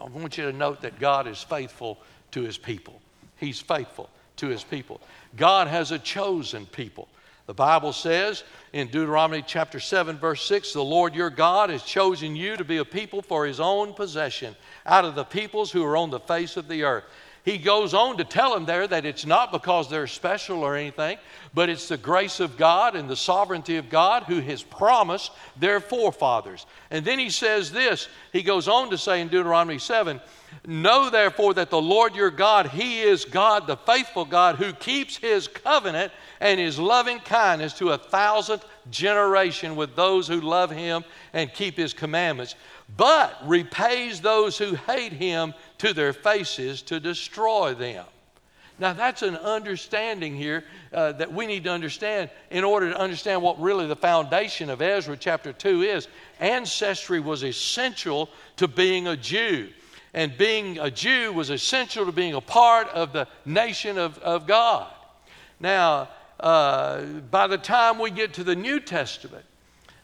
I 0.00 0.04
want 0.04 0.36
you 0.36 0.44
to 0.44 0.52
note 0.52 0.82
that 0.82 0.98
God 0.98 1.26
is 1.26 1.42
faithful 1.42 1.98
to 2.32 2.42
his 2.42 2.58
people. 2.58 3.00
He's 3.38 3.60
faithful 3.60 4.10
to 4.36 4.48
his 4.48 4.62
people. 4.62 5.00
God 5.36 5.68
has 5.68 5.90
a 5.92 5.98
chosen 5.98 6.66
people. 6.66 7.08
The 7.46 7.54
Bible 7.54 7.92
says 7.92 8.42
in 8.72 8.88
Deuteronomy 8.88 9.44
chapter 9.46 9.78
7, 9.78 10.16
verse 10.16 10.42
6 10.46 10.72
the 10.72 10.82
Lord 10.82 11.14
your 11.14 11.28
God 11.28 11.68
has 11.68 11.82
chosen 11.82 12.34
you 12.34 12.56
to 12.56 12.64
be 12.64 12.78
a 12.78 12.84
people 12.84 13.20
for 13.20 13.44
his 13.44 13.60
own 13.60 13.92
possession 13.92 14.56
out 14.86 15.04
of 15.04 15.14
the 15.14 15.24
peoples 15.24 15.70
who 15.70 15.84
are 15.84 15.96
on 15.96 16.10
the 16.10 16.20
face 16.20 16.56
of 16.56 16.68
the 16.68 16.84
earth. 16.84 17.04
He 17.44 17.58
goes 17.58 17.92
on 17.92 18.16
to 18.16 18.24
tell 18.24 18.54
them 18.54 18.64
there 18.64 18.86
that 18.88 19.04
it's 19.04 19.26
not 19.26 19.52
because 19.52 19.90
they're 19.90 20.06
special 20.06 20.62
or 20.62 20.76
anything, 20.76 21.18
but 21.52 21.68
it's 21.68 21.88
the 21.88 21.98
grace 21.98 22.40
of 22.40 22.56
God 22.56 22.96
and 22.96 23.08
the 23.08 23.16
sovereignty 23.16 23.76
of 23.76 23.90
God 23.90 24.22
who 24.22 24.40
has 24.40 24.62
promised 24.62 25.30
their 25.58 25.78
forefathers. 25.78 26.64
And 26.90 27.04
then 27.04 27.18
he 27.18 27.28
says 27.28 27.70
this 27.70 28.08
he 28.32 28.42
goes 28.42 28.66
on 28.66 28.88
to 28.90 28.98
say 28.98 29.20
in 29.20 29.28
Deuteronomy 29.28 29.78
7 29.78 30.20
Know 30.66 31.10
therefore 31.10 31.54
that 31.54 31.70
the 31.70 31.80
Lord 31.80 32.14
your 32.14 32.30
God, 32.30 32.68
He 32.68 33.02
is 33.02 33.24
God, 33.24 33.66
the 33.66 33.76
faithful 33.76 34.24
God, 34.24 34.56
who 34.56 34.72
keeps 34.72 35.16
His 35.16 35.46
covenant 35.48 36.12
and 36.40 36.58
His 36.58 36.78
loving 36.78 37.18
kindness 37.18 37.74
to 37.74 37.90
a 37.90 37.98
thousandth 37.98 38.64
generation 38.90 39.76
with 39.76 39.96
those 39.96 40.26
who 40.26 40.40
love 40.40 40.70
Him 40.70 41.04
and 41.32 41.52
keep 41.52 41.76
His 41.76 41.92
commandments, 41.92 42.54
but 42.96 43.36
repays 43.44 44.20
those 44.20 44.56
who 44.56 44.74
hate 44.74 45.12
Him 45.12 45.52
to 45.78 45.92
their 45.92 46.12
faces 46.12 46.82
to 46.82 47.00
destroy 47.00 47.74
them. 47.74 48.04
Now, 48.78 48.92
that's 48.92 49.22
an 49.22 49.36
understanding 49.36 50.34
here 50.34 50.64
uh, 50.92 51.12
that 51.12 51.32
we 51.32 51.46
need 51.46 51.64
to 51.64 51.70
understand 51.70 52.30
in 52.50 52.64
order 52.64 52.90
to 52.90 52.98
understand 52.98 53.40
what 53.40 53.60
really 53.60 53.86
the 53.86 53.94
foundation 53.94 54.68
of 54.68 54.82
Ezra 54.82 55.16
chapter 55.16 55.52
2 55.52 55.82
is. 55.82 56.08
Ancestry 56.40 57.20
was 57.20 57.44
essential 57.44 58.28
to 58.56 58.66
being 58.66 59.06
a 59.06 59.16
Jew 59.16 59.68
and 60.14 60.38
being 60.38 60.78
a 60.78 60.90
Jew 60.90 61.32
was 61.32 61.50
essential 61.50 62.06
to 62.06 62.12
being 62.12 62.34
a 62.34 62.40
part 62.40 62.88
of 62.88 63.12
the 63.12 63.26
nation 63.44 63.98
of, 63.98 64.16
of 64.18 64.46
God. 64.46 64.90
Now, 65.58 66.08
uh, 66.38 67.02
by 67.30 67.48
the 67.48 67.58
time 67.58 67.98
we 67.98 68.12
get 68.12 68.34
to 68.34 68.44
the 68.44 68.54
New 68.54 68.78
Testament, 68.78 69.44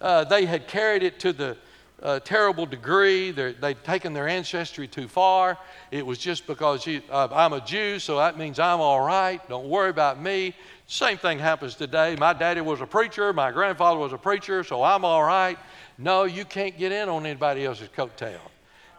uh, 0.00 0.24
they 0.24 0.46
had 0.46 0.66
carried 0.66 1.04
it 1.04 1.20
to 1.20 1.32
the 1.32 1.56
uh, 2.02 2.21
terrible 2.21 2.66
degree. 2.66 3.30
they 3.30 3.54
would 3.59 3.85
taken 3.85 4.12
their 4.12 4.28
ancestry 4.28 4.88
too 4.88 5.09
far. 5.09 5.59
It 5.90 6.04
was 6.04 6.19
just 6.19 6.47
because 6.47 6.87
you, 6.87 7.02
uh, 7.11 7.28
I'm 7.33 7.52
a 7.52 7.61
Jew, 7.61 7.99
so 7.99 8.19
that 8.19 8.38
means 8.38 8.59
I'm 8.59 8.80
all 8.80 9.00
right. 9.00 9.47
Don't 9.49 9.69
worry 9.69 9.90
about 9.90 10.21
me. 10.21 10.54
Same 10.87 11.19
thing 11.19 11.38
happens 11.38 11.75
today. 11.75 12.16
My 12.16 12.33
daddy 12.33 12.61
was 12.61 12.80
a 12.80 12.87
preacher, 12.87 13.33
my 13.33 13.52
grandfather 13.52 13.99
was 13.99 14.12
a 14.12 14.19
preacher, 14.19 14.64
so 14.64 14.83
I'm 14.83 15.04
all 15.04 15.23
right. 15.23 15.59
No, 15.99 16.25
you 16.25 16.45
can't 16.45 16.76
get 16.76 16.92
in 16.92 17.09
on 17.09 17.26
anybody 17.26 17.64
else's 17.64 17.88
coattail. 17.88 18.40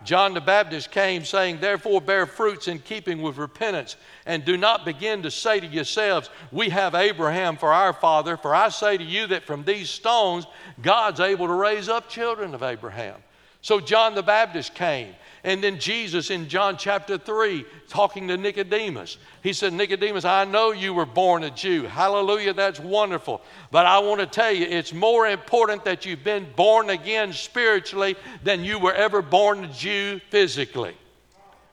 John 0.03 0.33
the 0.33 0.41
Baptist 0.41 0.89
came 0.89 1.23
saying, 1.25 1.59
Therefore, 1.59 2.01
bear 2.01 2.25
fruits 2.25 2.67
in 2.67 2.79
keeping 2.79 3.21
with 3.21 3.37
repentance, 3.37 3.95
and 4.25 4.43
do 4.43 4.57
not 4.57 4.83
begin 4.83 5.21
to 5.23 5.31
say 5.31 5.59
to 5.59 5.67
yourselves, 5.67 6.29
We 6.51 6.69
have 6.69 6.95
Abraham 6.95 7.55
for 7.57 7.71
our 7.71 7.93
father. 7.93 8.35
For 8.37 8.55
I 8.55 8.69
say 8.69 8.97
to 8.97 9.03
you 9.03 9.27
that 9.27 9.45
from 9.45 9.63
these 9.63 9.89
stones, 9.89 10.47
God's 10.81 11.19
able 11.19 11.47
to 11.47 11.53
raise 11.53 11.87
up 11.87 12.09
children 12.09 12.55
of 12.55 12.63
Abraham. 12.63 13.15
So 13.61 13.79
John 13.79 14.15
the 14.15 14.23
Baptist 14.23 14.73
came. 14.73 15.13
And 15.43 15.63
then 15.63 15.79
Jesus 15.79 16.29
in 16.29 16.47
John 16.47 16.77
chapter 16.77 17.17
3, 17.17 17.65
talking 17.87 18.27
to 18.27 18.37
Nicodemus, 18.37 19.17
he 19.41 19.53
said, 19.53 19.73
Nicodemus, 19.73 20.23
I 20.23 20.45
know 20.45 20.71
you 20.71 20.93
were 20.93 21.05
born 21.05 21.43
a 21.43 21.49
Jew. 21.49 21.83
Hallelujah, 21.83 22.53
that's 22.53 22.79
wonderful. 22.79 23.41
But 23.71 23.87
I 23.87 23.97
want 23.99 24.19
to 24.19 24.27
tell 24.27 24.51
you, 24.51 24.65
it's 24.65 24.93
more 24.93 25.27
important 25.27 25.83
that 25.85 26.05
you've 26.05 26.23
been 26.23 26.45
born 26.55 26.91
again 26.91 27.33
spiritually 27.33 28.15
than 28.43 28.63
you 28.63 28.77
were 28.77 28.93
ever 28.93 29.23
born 29.23 29.63
a 29.63 29.67
Jew 29.73 30.19
physically. 30.29 30.95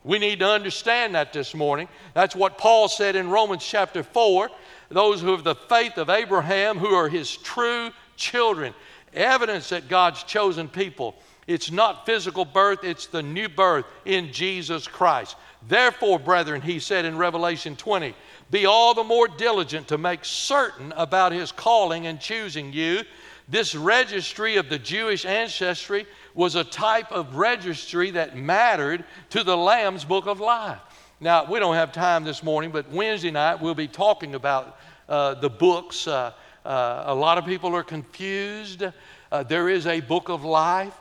We 0.03 0.19
need 0.19 0.39
to 0.39 0.49
understand 0.49 1.15
that 1.15 1.35
this 1.35 1.55
morning. 1.55 1.89
That's 2.15 2.35
what 2.35 2.57
Paul 2.57 2.89
said 2.89 3.17
in 3.17 3.29
Romans 3.29 3.65
chapter 3.67 4.03
4 4.03 4.51
those 4.91 5.21
who 5.21 5.33
have 5.33 5.45
the 5.45 5.55
faith 5.55 5.99
of 5.99 6.09
Abraham, 6.09 6.79
who 6.79 6.95
are 6.95 7.09
his 7.09 7.37
true 7.37 7.91
children. 8.17 8.75
Evidence 9.13 9.69
that 9.71 9.89
God's 9.89 10.23
chosen 10.23 10.69
people 10.69 11.15
it's 11.49 11.73
not 11.73 12.07
physical 12.07 12.45
birth, 12.45 12.85
it's 12.85 13.07
the 13.07 13.23
new 13.23 13.49
birth 13.49 13.87
in 14.05 14.33
Jesus 14.33 14.87
Christ. 14.87 15.35
Therefore, 15.67 16.21
brethren, 16.21 16.61
he 16.61 16.79
said 16.79 17.05
in 17.05 17.17
Revelation 17.17 17.75
20, 17.75 18.15
be 18.51 18.67
all 18.67 18.95
the 18.95 19.03
more 19.03 19.27
diligent 19.27 19.89
to 19.89 19.99
make 19.99 20.25
certain 20.25 20.93
about 20.93 21.33
his 21.33 21.51
calling 21.51 22.07
and 22.07 22.21
choosing 22.21 22.73
you. 22.73 23.03
This 23.49 23.75
registry 23.75 24.57
of 24.57 24.69
the 24.69 24.79
Jewish 24.79 25.25
ancestry 25.25 26.07
was 26.35 26.55
a 26.55 26.65
type 26.65 27.11
of 27.11 27.37
registry 27.37 28.11
that 28.11 28.37
mattered 28.37 29.05
to 29.31 29.43
the 29.43 29.57
Lamb's 29.57 30.05
Book 30.05 30.27
of 30.27 30.39
Life. 30.41 30.79
Now, 31.19 31.51
we 31.51 31.59
don't 31.59 31.75
have 31.75 31.93
time 31.93 32.25
this 32.25 32.43
morning, 32.43 32.71
but 32.71 32.91
Wednesday 32.91 33.31
night 33.31 33.61
we'll 33.61 33.75
be 33.75 33.89
talking 33.89 34.35
about 34.35 34.79
uh, 35.09 35.35
the 35.35 35.51
books. 35.51 36.07
Uh, 36.07 36.33
uh, 36.65 37.05
a 37.07 37.15
lot 37.15 37.39
of 37.39 37.47
people 37.47 37.75
are 37.75 37.83
confused. 37.83 38.85
Uh, 39.33 39.43
there 39.43 39.69
is 39.69 39.87
a 39.87 40.01
book 40.01 40.29
of 40.29 40.45
life, 40.45 40.95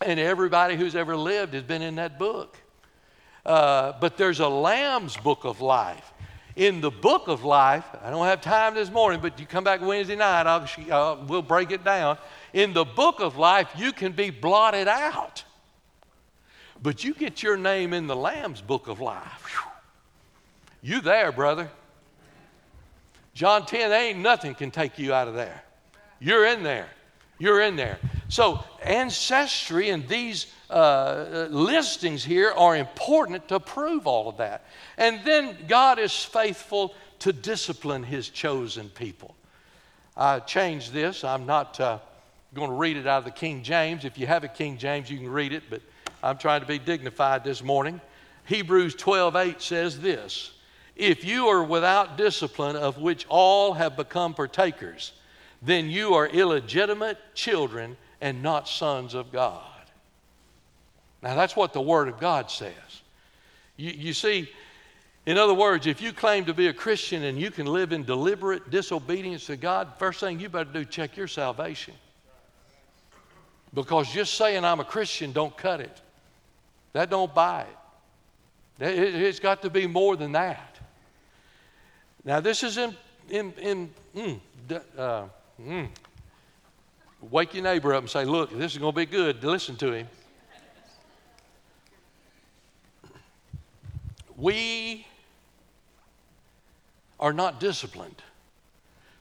and 0.00 0.18
everybody 0.20 0.76
who's 0.76 0.94
ever 0.94 1.16
lived 1.16 1.54
has 1.54 1.62
been 1.62 1.82
in 1.82 1.96
that 1.96 2.18
book. 2.18 2.56
Uh, 3.44 3.92
but 4.00 4.16
there's 4.16 4.40
a 4.40 4.48
Lamb's 4.48 5.16
book 5.16 5.44
of 5.44 5.60
life. 5.60 6.12
In 6.56 6.80
the 6.80 6.90
book 6.90 7.26
of 7.26 7.44
life, 7.44 7.84
I 8.02 8.10
don't 8.10 8.26
have 8.26 8.40
time 8.40 8.74
this 8.74 8.90
morning, 8.90 9.20
but 9.20 9.40
you 9.40 9.46
come 9.46 9.64
back 9.64 9.80
Wednesday 9.80 10.14
night, 10.14 10.46
I'll, 10.46 10.68
uh, 10.90 11.24
we'll 11.26 11.42
break 11.42 11.72
it 11.72 11.84
down. 11.84 12.16
In 12.52 12.72
the 12.72 12.84
book 12.84 13.20
of 13.20 13.36
life, 13.36 13.68
you 13.76 13.92
can 13.92 14.12
be 14.12 14.30
blotted 14.30 14.86
out. 14.86 15.42
But 16.80 17.02
you 17.02 17.12
get 17.14 17.42
your 17.42 17.56
name 17.56 17.92
in 17.92 18.06
the 18.06 18.14
Lamb's 18.14 18.60
book 18.60 18.86
of 18.86 19.00
life. 19.00 19.56
You 20.80 21.00
there, 21.00 21.32
brother. 21.32 21.70
John 23.32 23.66
10, 23.66 23.90
ain't 23.90 24.18
nothing 24.20 24.54
can 24.54 24.70
take 24.70 24.98
you 24.98 25.12
out 25.12 25.26
of 25.26 25.34
there. 25.34 25.64
You're 26.20 26.46
in 26.46 26.62
there. 26.62 26.88
You're 27.38 27.60
in 27.60 27.76
there. 27.76 27.98
So, 28.28 28.64
ancestry 28.82 29.90
and 29.90 30.06
these 30.08 30.46
uh, 30.70 31.48
listings 31.50 32.24
here 32.24 32.52
are 32.52 32.76
important 32.76 33.48
to 33.48 33.60
prove 33.60 34.06
all 34.06 34.28
of 34.28 34.36
that. 34.38 34.64
And 34.96 35.20
then 35.24 35.56
God 35.68 35.98
is 35.98 36.24
faithful 36.24 36.94
to 37.20 37.32
discipline 37.32 38.02
his 38.02 38.28
chosen 38.28 38.88
people. 38.88 39.34
I 40.16 40.40
changed 40.40 40.92
this. 40.92 41.24
I'm 41.24 41.46
not 41.46 41.80
uh, 41.80 41.98
going 42.54 42.70
to 42.70 42.76
read 42.76 42.96
it 42.96 43.06
out 43.06 43.18
of 43.18 43.24
the 43.24 43.30
King 43.30 43.62
James. 43.62 44.04
If 44.04 44.16
you 44.16 44.26
have 44.26 44.44
a 44.44 44.48
King 44.48 44.78
James, 44.78 45.10
you 45.10 45.18
can 45.18 45.28
read 45.28 45.52
it, 45.52 45.64
but 45.68 45.82
I'm 46.22 46.38
trying 46.38 46.60
to 46.60 46.66
be 46.66 46.78
dignified 46.78 47.42
this 47.42 47.62
morning. 47.62 48.00
Hebrews 48.46 48.94
12 48.94 49.36
8 49.36 49.62
says 49.62 50.00
this 50.00 50.52
If 50.94 51.24
you 51.24 51.48
are 51.48 51.64
without 51.64 52.16
discipline, 52.16 52.76
of 52.76 52.98
which 52.98 53.26
all 53.28 53.72
have 53.72 53.96
become 53.96 54.34
partakers, 54.34 55.12
then 55.64 55.88
you 55.88 56.14
are 56.14 56.26
illegitimate 56.26 57.18
children 57.34 57.96
and 58.20 58.42
not 58.42 58.68
sons 58.68 59.14
of 59.14 59.32
God. 59.32 59.62
Now, 61.22 61.34
that's 61.34 61.56
what 61.56 61.72
the 61.72 61.80
Word 61.80 62.08
of 62.08 62.20
God 62.20 62.50
says. 62.50 62.72
You, 63.76 63.90
you 63.90 64.12
see, 64.12 64.50
in 65.26 65.38
other 65.38 65.54
words, 65.54 65.86
if 65.86 66.02
you 66.02 66.12
claim 66.12 66.44
to 66.44 66.54
be 66.54 66.68
a 66.68 66.72
Christian 66.72 67.24
and 67.24 67.38
you 67.40 67.50
can 67.50 67.66
live 67.66 67.92
in 67.92 68.04
deliberate 68.04 68.70
disobedience 68.70 69.46
to 69.46 69.56
God, 69.56 69.92
first 69.98 70.20
thing 70.20 70.38
you 70.38 70.50
better 70.50 70.70
do, 70.70 70.84
check 70.84 71.16
your 71.16 71.28
salvation. 71.28 71.94
Because 73.72 74.12
just 74.12 74.34
saying 74.34 74.64
I'm 74.64 74.80
a 74.80 74.84
Christian 74.84 75.32
don't 75.32 75.56
cut 75.56 75.80
it. 75.80 76.00
That 76.92 77.10
don't 77.10 77.34
buy 77.34 77.62
it. 77.62 78.86
It's 78.86 79.40
got 79.40 79.62
to 79.62 79.70
be 79.70 79.86
more 79.86 80.16
than 80.16 80.32
that. 80.32 80.76
Now, 82.24 82.40
this 82.40 82.62
is 82.62 82.76
in, 82.76 82.94
in, 83.28 83.52
in 83.60 83.90
mm, 84.14 84.40
uh, 84.96 85.24
Mm. 85.60 85.88
Wake 87.30 87.54
your 87.54 87.62
neighbor 87.62 87.94
up 87.94 88.02
and 88.02 88.10
say, 88.10 88.24
Look, 88.24 88.50
this 88.56 88.72
is 88.72 88.78
going 88.78 88.92
to 88.92 88.96
be 88.96 89.06
good. 89.06 89.42
Listen 89.44 89.76
to 89.76 89.92
him. 89.92 90.08
We 94.36 95.06
are 97.20 97.32
not 97.32 97.60
disciplined 97.60 98.20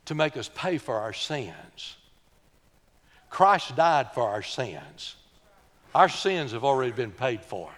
to 0.06 0.16
make 0.16 0.36
us 0.36 0.50
pay 0.54 0.78
for 0.78 0.98
our 0.98 1.14
sins. 1.14 1.96
Christ 3.30 3.76
died 3.76 4.12
for 4.14 4.28
our 4.28 4.42
sins. 4.44 5.16
Our 5.96 6.10
sins 6.10 6.52
have 6.52 6.64
already 6.64 6.92
been 6.92 7.12
paid 7.12 7.42
for. 7.44 7.70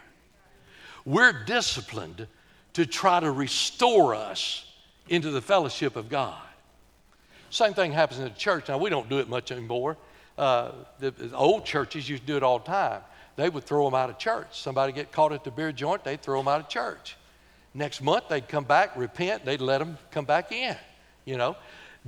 We're 1.06 1.44
disciplined 1.46 2.28
to 2.74 2.86
try 2.86 3.20
to 3.20 3.32
restore 3.32 4.16
us 4.16 4.66
into 5.08 5.32
the 5.32 5.42
fellowship 5.42 5.96
of 5.96 6.10
God. 6.10 6.45
Same 7.56 7.74
thing 7.74 7.94
happens 7.94 8.20
in 8.20 8.26
the 8.26 8.32
church. 8.32 8.68
Now, 8.68 8.78
we 8.78 8.90
don't 8.90 9.08
do 9.08 9.20
it 9.20 9.30
much 9.30 9.50
anymore. 9.50 9.96
Uh, 10.38 10.72
the, 11.00 11.12
the, 11.12 11.34
old 11.34 11.64
churches 11.64 12.10
used 12.10 12.24
to 12.24 12.28
do 12.28 12.36
it 12.36 12.44
all 12.44 12.60
the 12.60 12.66
time. 12.66 13.02
They 13.38 13.48
would 13.48 13.64
throw 13.64 13.86
them 13.86 13.96
out 13.96 14.10
of 14.10 14.18
church. 14.18 14.48
Somebody 14.52 14.92
get 14.92 15.14
caught 15.14 15.32
at 15.32 15.46
the 15.46 15.52
beer 15.52 15.72
joint, 15.72 16.04
they'd 16.04 16.22
throw 16.22 16.38
them 16.38 16.50
out 16.50 16.60
of 16.60 16.68
church. 16.68 17.16
Next 17.74 18.02
month, 18.02 18.28
they'd 18.28 18.50
come 18.50 18.66
back, 18.66 18.98
repent, 18.98 19.46
they'd 19.46 19.62
let 19.62 19.78
them 19.78 19.98
come 20.12 20.26
back 20.26 20.52
in. 20.52 20.76
You 21.24 21.38
know, 21.38 21.56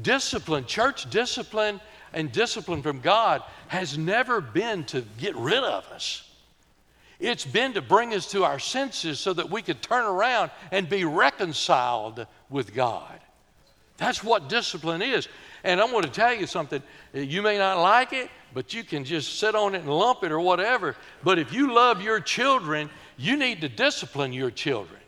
discipline, 0.02 0.66
church 0.66 1.10
discipline, 1.10 1.80
and 2.12 2.30
discipline 2.30 2.82
from 2.82 3.00
God 3.00 3.42
has 3.70 3.98
never 3.98 4.42
been 4.42 4.84
to 4.86 5.06
get 5.18 5.34
rid 5.38 5.64
of 5.64 5.86
us. 5.94 6.30
It's 7.22 7.46
been 7.46 7.72
to 7.76 7.82
bring 7.82 8.14
us 8.14 8.30
to 8.32 8.44
our 8.44 8.60
senses 8.60 9.18
so 9.22 9.32
that 9.32 9.50
we 9.50 9.62
could 9.62 9.82
turn 9.82 10.04
around 10.04 10.52
and 10.74 10.90
be 10.90 11.06
reconciled 11.06 12.28
with 12.50 12.74
God. 12.74 13.22
That's 13.98 14.24
what 14.24 14.48
discipline 14.48 15.02
is. 15.02 15.28
And 15.64 15.82
I'm 15.82 15.92
going 15.92 16.04
to 16.04 16.10
tell 16.10 16.34
you 16.34 16.48
something. 16.48 16.82
You 17.14 17.42
may 17.42 17.58
not 17.58 17.82
like 17.82 18.14
it, 18.14 18.30
but 18.54 18.74
you 18.74 18.84
can 18.84 19.04
just 19.04 19.40
sit 19.40 19.56
on 19.56 19.76
it 19.76 19.80
and 19.80 19.90
lump 19.90 20.24
it 20.24 20.32
or 20.32 20.40
whatever. 20.40 20.96
But 21.24 21.40
if 21.40 21.52
you 21.52 21.74
love 21.74 22.02
your 22.02 22.20
children, 22.20 22.90
you 23.18 23.36
need 23.36 23.62
to 23.62 23.70
discipline 23.70 24.34
your 24.34 24.52
children. 24.52 25.00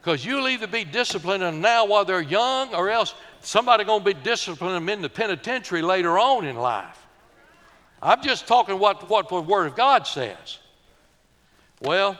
Because 0.00 0.24
you'll 0.24 0.48
either 0.48 0.66
be 0.66 0.84
disciplining 0.84 1.40
them 1.40 1.60
now 1.60 1.84
while 1.84 2.04
they're 2.04 2.22
young, 2.22 2.74
or 2.74 2.88
else 2.88 3.14
somebody 3.40 3.84
going 3.84 4.02
to 4.02 4.14
be 4.14 4.20
disciplining 4.22 4.74
them 4.74 4.88
in 4.88 5.02
the 5.02 5.10
penitentiary 5.10 5.82
later 5.82 6.18
on 6.18 6.46
in 6.46 6.56
life. 6.56 7.06
I'm 8.00 8.22
just 8.22 8.46
talking 8.46 8.78
what, 8.78 9.10
what 9.10 9.28
the 9.28 9.40
Word 9.40 9.66
of 9.66 9.76
God 9.76 10.06
says. 10.06 10.58
Well, 11.82 12.18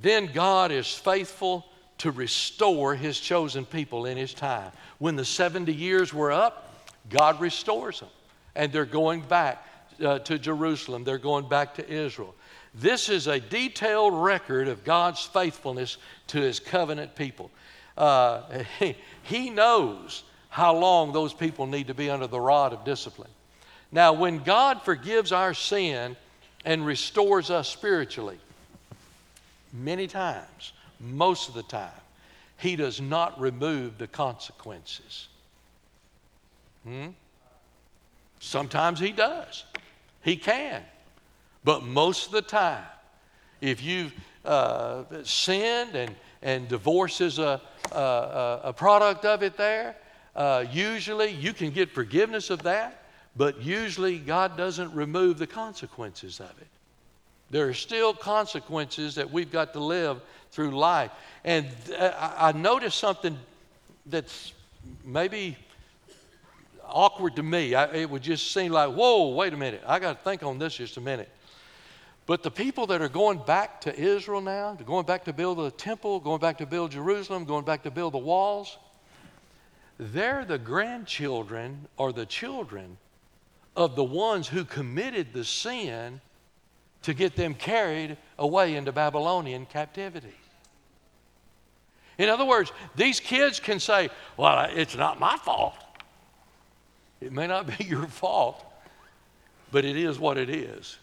then 0.00 0.30
God 0.32 0.72
is 0.72 0.92
faithful 0.92 1.64
to 2.02 2.10
restore 2.10 2.96
his 2.96 3.20
chosen 3.20 3.64
people 3.64 4.06
in 4.06 4.16
his 4.16 4.34
time. 4.34 4.72
When 4.98 5.14
the 5.14 5.24
70 5.24 5.72
years 5.72 6.12
were 6.12 6.32
up, 6.32 6.68
God 7.08 7.40
restores 7.40 8.00
them. 8.00 8.08
And 8.56 8.72
they're 8.72 8.84
going 8.84 9.20
back 9.20 9.64
uh, 10.04 10.18
to 10.18 10.36
Jerusalem, 10.36 11.04
they're 11.04 11.16
going 11.16 11.48
back 11.48 11.76
to 11.76 11.88
Israel. 11.88 12.34
This 12.74 13.08
is 13.08 13.28
a 13.28 13.38
detailed 13.38 14.14
record 14.14 14.66
of 14.66 14.82
God's 14.82 15.22
faithfulness 15.22 15.96
to 16.26 16.40
his 16.40 16.58
covenant 16.58 17.14
people. 17.14 17.52
Uh, 17.96 18.64
he, 18.80 18.96
he 19.22 19.50
knows 19.50 20.24
how 20.48 20.76
long 20.76 21.12
those 21.12 21.32
people 21.32 21.68
need 21.68 21.86
to 21.86 21.94
be 21.94 22.10
under 22.10 22.26
the 22.26 22.40
rod 22.40 22.72
of 22.72 22.84
discipline. 22.84 23.30
Now, 23.92 24.12
when 24.12 24.38
God 24.38 24.82
forgives 24.82 25.30
our 25.30 25.54
sin 25.54 26.16
and 26.64 26.84
restores 26.84 27.48
us 27.48 27.68
spiritually, 27.68 28.40
many 29.72 30.08
times, 30.08 30.72
most 31.02 31.48
of 31.48 31.54
the 31.54 31.62
time, 31.64 31.90
He 32.56 32.76
does 32.76 33.00
not 33.00 33.38
remove 33.40 33.98
the 33.98 34.06
consequences. 34.06 35.28
Hmm? 36.84 37.08
Sometimes 38.40 39.00
He 39.00 39.12
does. 39.12 39.64
He 40.22 40.36
can. 40.36 40.82
But 41.64 41.84
most 41.84 42.26
of 42.26 42.32
the 42.32 42.42
time, 42.42 42.84
if 43.60 43.82
you've 43.82 44.12
uh, 44.44 45.04
sinned 45.22 45.94
and, 45.94 46.14
and 46.42 46.68
divorce 46.68 47.20
is 47.20 47.38
a, 47.38 47.60
a, 47.92 48.60
a 48.64 48.72
product 48.72 49.24
of 49.24 49.42
it 49.42 49.56
there, 49.56 49.96
uh, 50.34 50.64
usually 50.72 51.30
you 51.30 51.52
can 51.52 51.70
get 51.70 51.90
forgiveness 51.90 52.50
of 52.50 52.62
that, 52.62 53.04
but 53.36 53.62
usually 53.62 54.18
God 54.18 54.56
doesn't 54.56 54.92
remove 54.92 55.38
the 55.38 55.46
consequences 55.46 56.40
of 56.40 56.50
it. 56.60 56.66
There 57.50 57.68
are 57.68 57.74
still 57.74 58.14
consequences 58.14 59.14
that 59.16 59.30
we've 59.30 59.52
got 59.52 59.74
to 59.74 59.80
live 59.80 60.20
through 60.52 60.70
life. 60.70 61.10
And 61.44 61.66
uh, 61.98 62.12
I 62.38 62.52
noticed 62.52 62.98
something 62.98 63.36
that's 64.06 64.52
maybe 65.04 65.56
awkward 66.84 67.36
to 67.36 67.42
me. 67.42 67.74
I, 67.74 67.92
it 67.92 68.10
would 68.10 68.22
just 68.22 68.52
seem 68.52 68.70
like, 68.70 68.90
whoa, 68.90 69.28
wait 69.28 69.52
a 69.52 69.56
minute. 69.56 69.82
I 69.86 69.98
got 69.98 70.18
to 70.18 70.24
think 70.24 70.42
on 70.42 70.58
this 70.58 70.76
just 70.76 70.96
a 70.98 71.00
minute. 71.00 71.30
But 72.26 72.42
the 72.42 72.50
people 72.50 72.86
that 72.86 73.02
are 73.02 73.08
going 73.08 73.38
back 73.44 73.80
to 73.82 73.98
Israel 73.98 74.40
now, 74.40 74.74
going 74.74 75.06
back 75.06 75.24
to 75.24 75.32
build 75.32 75.58
the 75.58 75.70
temple, 75.72 76.20
going 76.20 76.40
back 76.40 76.58
to 76.58 76.66
build 76.66 76.92
Jerusalem, 76.92 77.44
going 77.44 77.64
back 77.64 77.82
to 77.82 77.90
build 77.90 78.14
the 78.14 78.18
walls, 78.18 78.78
they're 79.98 80.44
the 80.44 80.58
grandchildren 80.58 81.88
or 81.96 82.12
the 82.12 82.26
children 82.26 82.96
of 83.74 83.96
the 83.96 84.04
ones 84.04 84.46
who 84.48 84.64
committed 84.64 85.32
the 85.32 85.44
sin 85.44 86.20
to 87.02 87.14
get 87.14 87.34
them 87.34 87.54
carried 87.54 88.16
away 88.38 88.76
into 88.76 88.92
Babylonian 88.92 89.66
captivity. 89.66 90.34
In 92.18 92.28
other 92.28 92.44
words, 92.44 92.72
these 92.94 93.20
kids 93.20 93.60
can 93.60 93.80
say, 93.80 94.10
Well, 94.36 94.68
it's 94.70 94.96
not 94.96 95.18
my 95.18 95.36
fault. 95.36 95.74
It 97.20 97.32
may 97.32 97.46
not 97.46 97.66
be 97.78 97.84
your 97.84 98.06
fault, 98.06 98.64
but 99.70 99.84
it 99.84 99.96
is 99.96 100.18
what 100.18 100.36
it 100.36 100.50
is. 100.50 100.98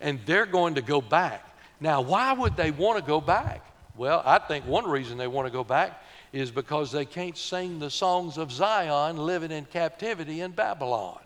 And 0.00 0.18
they're 0.26 0.46
going 0.46 0.74
to 0.74 0.82
go 0.82 1.00
back. 1.00 1.46
Now, 1.80 2.00
why 2.02 2.32
would 2.32 2.56
they 2.56 2.70
want 2.70 2.98
to 2.98 3.04
go 3.04 3.20
back? 3.20 3.64
Well, 3.96 4.22
I 4.24 4.38
think 4.38 4.66
one 4.66 4.86
reason 4.86 5.18
they 5.18 5.26
want 5.26 5.46
to 5.46 5.52
go 5.52 5.64
back 5.64 6.02
is 6.32 6.50
because 6.50 6.92
they 6.92 7.04
can't 7.04 7.36
sing 7.36 7.78
the 7.78 7.90
songs 7.90 8.38
of 8.38 8.52
Zion 8.52 9.16
living 9.16 9.50
in 9.50 9.64
captivity 9.64 10.40
in 10.40 10.52
Babylon. 10.52 11.18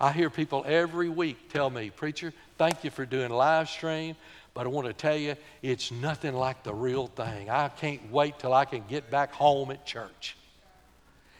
I 0.00 0.12
hear 0.12 0.28
people 0.28 0.64
every 0.66 1.08
week 1.08 1.52
tell 1.52 1.70
me, 1.70 1.90
Preacher, 1.90 2.32
thank 2.58 2.84
you 2.84 2.90
for 2.90 3.06
doing 3.06 3.30
live 3.30 3.68
stream, 3.68 4.16
but 4.54 4.66
I 4.66 4.68
want 4.68 4.86
to 4.86 4.92
tell 4.92 5.16
you, 5.16 5.36
it's 5.62 5.90
nothing 5.90 6.32
like 6.32 6.62
the 6.62 6.72
real 6.72 7.08
thing. 7.08 7.50
I 7.50 7.68
can't 7.68 8.10
wait 8.10 8.38
till 8.38 8.54
I 8.54 8.64
can 8.64 8.84
get 8.88 9.10
back 9.10 9.32
home 9.32 9.72
at 9.72 9.84
church. 9.84 10.36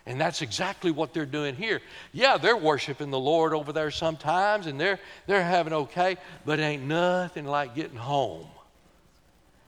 And 0.07 0.21
that's 0.21 0.43
exactly 0.43 0.91
what 0.91 1.15
they're 1.15 1.25
doing 1.25 1.55
here. 1.55 1.81
Yeah, 2.13 2.37
they're 2.37 2.57
worshiping 2.57 3.11
the 3.11 3.19
Lord 3.19 3.55
over 3.55 3.73
there 3.73 3.91
sometimes 3.91 4.67
and 4.67 4.79
they're, 4.79 4.99
they're 5.27 5.45
having 5.45 5.73
okay, 5.73 6.17
but 6.45 6.59
ain't 6.59 6.83
nothing 6.83 7.47
like 7.47 7.75
getting 7.75 7.97
home 7.97 8.49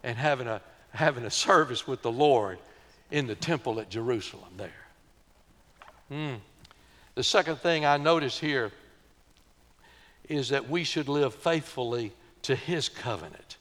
and 0.03 0.19
having 0.19 0.47
a, 0.47 0.61
having 0.91 1.25
a 1.25 1.31
service 1.31 1.87
with 1.87 2.03
the 2.03 2.13
Lord 2.13 2.59
in 3.11 3.27
the 3.27 3.35
temple 3.35 3.81
at 3.81 3.89
Jerusalem 3.89 4.51
there. 4.59 4.71
Mm. 6.11 6.41
The 7.15 7.23
second 7.23 7.57
thing 7.61 7.87
I 7.87 7.97
notice 7.97 8.39
here 8.39 8.73
is 10.29 10.51
that 10.51 10.69
we 10.69 10.85
should 10.85 11.09
live 11.09 11.35
faithfully 11.35 12.13
to 12.47 12.57
His 12.57 12.89
covenant. 12.89 13.57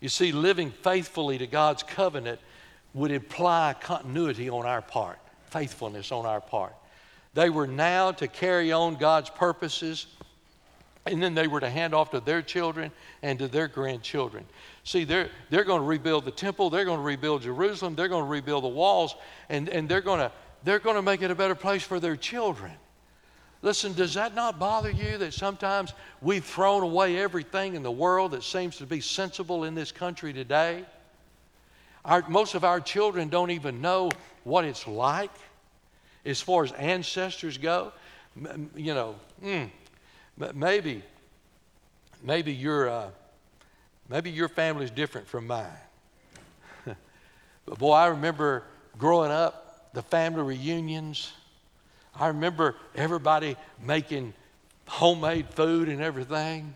You 0.00 0.08
see, 0.08 0.32
living 0.32 0.70
faithfully 0.70 1.38
to 1.38 1.46
God's 1.46 1.82
covenant 1.82 2.40
would 2.94 3.10
imply 3.10 3.74
continuity 3.80 4.50
on 4.50 4.66
our 4.66 4.82
part 4.82 5.18
faithfulness 5.52 6.10
on 6.10 6.24
our 6.24 6.40
part. 6.40 6.74
They 7.34 7.50
were 7.50 7.66
now 7.66 8.12
to 8.12 8.26
carry 8.26 8.72
on 8.72 8.96
God's 8.96 9.30
purposes, 9.30 10.06
and 11.06 11.22
then 11.22 11.34
they 11.34 11.46
were 11.46 11.60
to 11.60 11.70
hand 11.70 11.94
off 11.94 12.10
to 12.10 12.20
their 12.20 12.42
children 12.42 12.90
and 13.22 13.38
to 13.38 13.48
their 13.48 13.68
grandchildren. 13.68 14.44
See, 14.84 15.04
they're, 15.04 15.28
they're 15.50 15.64
going 15.64 15.80
to 15.80 15.86
rebuild 15.86 16.24
the 16.24 16.30
temple, 16.30 16.70
they're 16.70 16.84
going 16.84 16.98
to 16.98 17.04
rebuild 17.04 17.42
Jerusalem, 17.42 17.94
they're 17.94 18.08
going 18.08 18.24
to 18.24 18.30
rebuild 18.30 18.64
the 18.64 18.68
walls, 18.68 19.14
and, 19.48 19.68
and 19.68 19.88
they're, 19.88 20.00
going 20.00 20.20
to, 20.20 20.32
they're 20.64 20.78
going 20.78 20.96
to 20.96 21.02
make 21.02 21.22
it 21.22 21.30
a 21.30 21.34
better 21.34 21.54
place 21.54 21.82
for 21.82 22.00
their 22.00 22.16
children. 22.16 22.72
Listen, 23.62 23.92
does 23.92 24.14
that 24.14 24.34
not 24.34 24.58
bother 24.58 24.90
you 24.90 25.18
that 25.18 25.32
sometimes 25.32 25.94
we've 26.20 26.44
thrown 26.44 26.82
away 26.82 27.18
everything 27.18 27.74
in 27.74 27.84
the 27.84 27.92
world 27.92 28.32
that 28.32 28.42
seems 28.42 28.76
to 28.78 28.86
be 28.86 29.00
sensible 29.00 29.62
in 29.62 29.76
this 29.76 29.92
country 29.92 30.32
today? 30.32 30.84
Our, 32.04 32.28
most 32.28 32.56
of 32.56 32.64
our 32.64 32.80
children 32.80 33.28
don't 33.28 33.52
even 33.52 33.80
know 33.80 34.10
what 34.42 34.64
it's 34.64 34.88
like 34.88 35.30
as 36.26 36.40
far 36.40 36.64
as 36.64 36.72
ancestors 36.72 37.56
go. 37.56 37.92
You 38.74 38.94
know, 38.94 39.14
mm, 39.42 39.70
maybe, 40.54 41.04
maybe 42.20 42.52
your, 42.52 42.88
uh, 42.88 43.10
maybe 44.08 44.30
your 44.30 44.48
family's 44.48 44.90
different 44.90 45.28
from 45.28 45.46
mine. 45.46 45.68
but 47.64 47.78
boy, 47.78 47.92
I 47.92 48.08
remember 48.08 48.64
growing 48.98 49.30
up, 49.30 49.92
the 49.92 50.02
family 50.02 50.42
reunions. 50.42 51.32
I 52.18 52.28
remember 52.28 52.76
everybody 52.94 53.56
making 53.84 54.34
homemade 54.86 55.48
food 55.50 55.88
and 55.88 56.00
everything. 56.02 56.74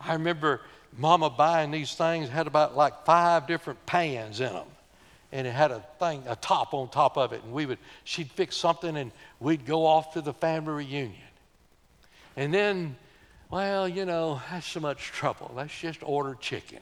I 0.00 0.14
remember 0.14 0.60
mama 0.96 1.30
buying 1.30 1.70
these 1.70 1.94
things, 1.94 2.28
had 2.28 2.46
about 2.46 2.76
like 2.76 3.04
five 3.04 3.46
different 3.46 3.84
pans 3.86 4.40
in 4.40 4.52
them. 4.52 4.66
And 5.32 5.46
it 5.46 5.52
had 5.52 5.70
a 5.70 5.80
thing, 6.00 6.24
a 6.26 6.34
top 6.34 6.74
on 6.74 6.88
top 6.88 7.16
of 7.16 7.32
it. 7.32 7.42
And 7.44 7.52
we 7.52 7.64
would, 7.64 7.78
she'd 8.02 8.30
fix 8.32 8.56
something 8.56 8.96
and 8.96 9.12
we'd 9.38 9.64
go 9.64 9.86
off 9.86 10.14
to 10.14 10.20
the 10.20 10.32
family 10.32 10.84
reunion. 10.84 11.14
And 12.36 12.52
then, 12.52 12.96
well, 13.48 13.88
you 13.88 14.04
know, 14.04 14.40
that's 14.50 14.66
so 14.66 14.80
much 14.80 15.04
trouble. 15.04 15.52
Let's 15.54 15.78
just 15.78 16.00
order 16.02 16.36
chicken. 16.40 16.80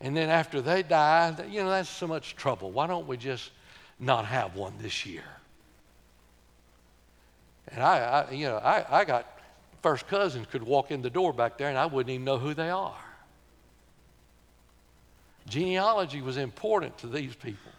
And 0.00 0.14
then 0.14 0.28
after 0.28 0.60
they 0.60 0.82
die, 0.82 1.34
you 1.48 1.62
know, 1.62 1.70
that's 1.70 1.88
so 1.88 2.06
much 2.06 2.36
trouble. 2.36 2.70
Why 2.70 2.86
don't 2.86 3.06
we 3.06 3.16
just 3.16 3.50
not 3.98 4.26
have 4.26 4.54
one 4.56 4.74
this 4.80 5.06
year? 5.06 5.24
And 7.68 7.82
I, 7.82 7.98
I 7.98 8.30
you 8.30 8.46
know, 8.46 8.56
I, 8.56 9.00
I 9.00 9.04
got 9.04 9.26
first 9.82 10.06
cousins 10.08 10.46
could 10.50 10.62
walk 10.62 10.90
in 10.90 11.02
the 11.02 11.10
door 11.10 11.32
back 11.32 11.58
there 11.58 11.68
and 11.68 11.78
I 11.78 11.86
wouldn't 11.86 12.10
even 12.10 12.24
know 12.24 12.38
who 12.38 12.54
they 12.54 12.70
are. 12.70 12.96
Genealogy 15.48 16.22
was 16.22 16.36
important 16.36 16.96
to 16.98 17.06
these 17.06 17.34
people. 17.34 17.70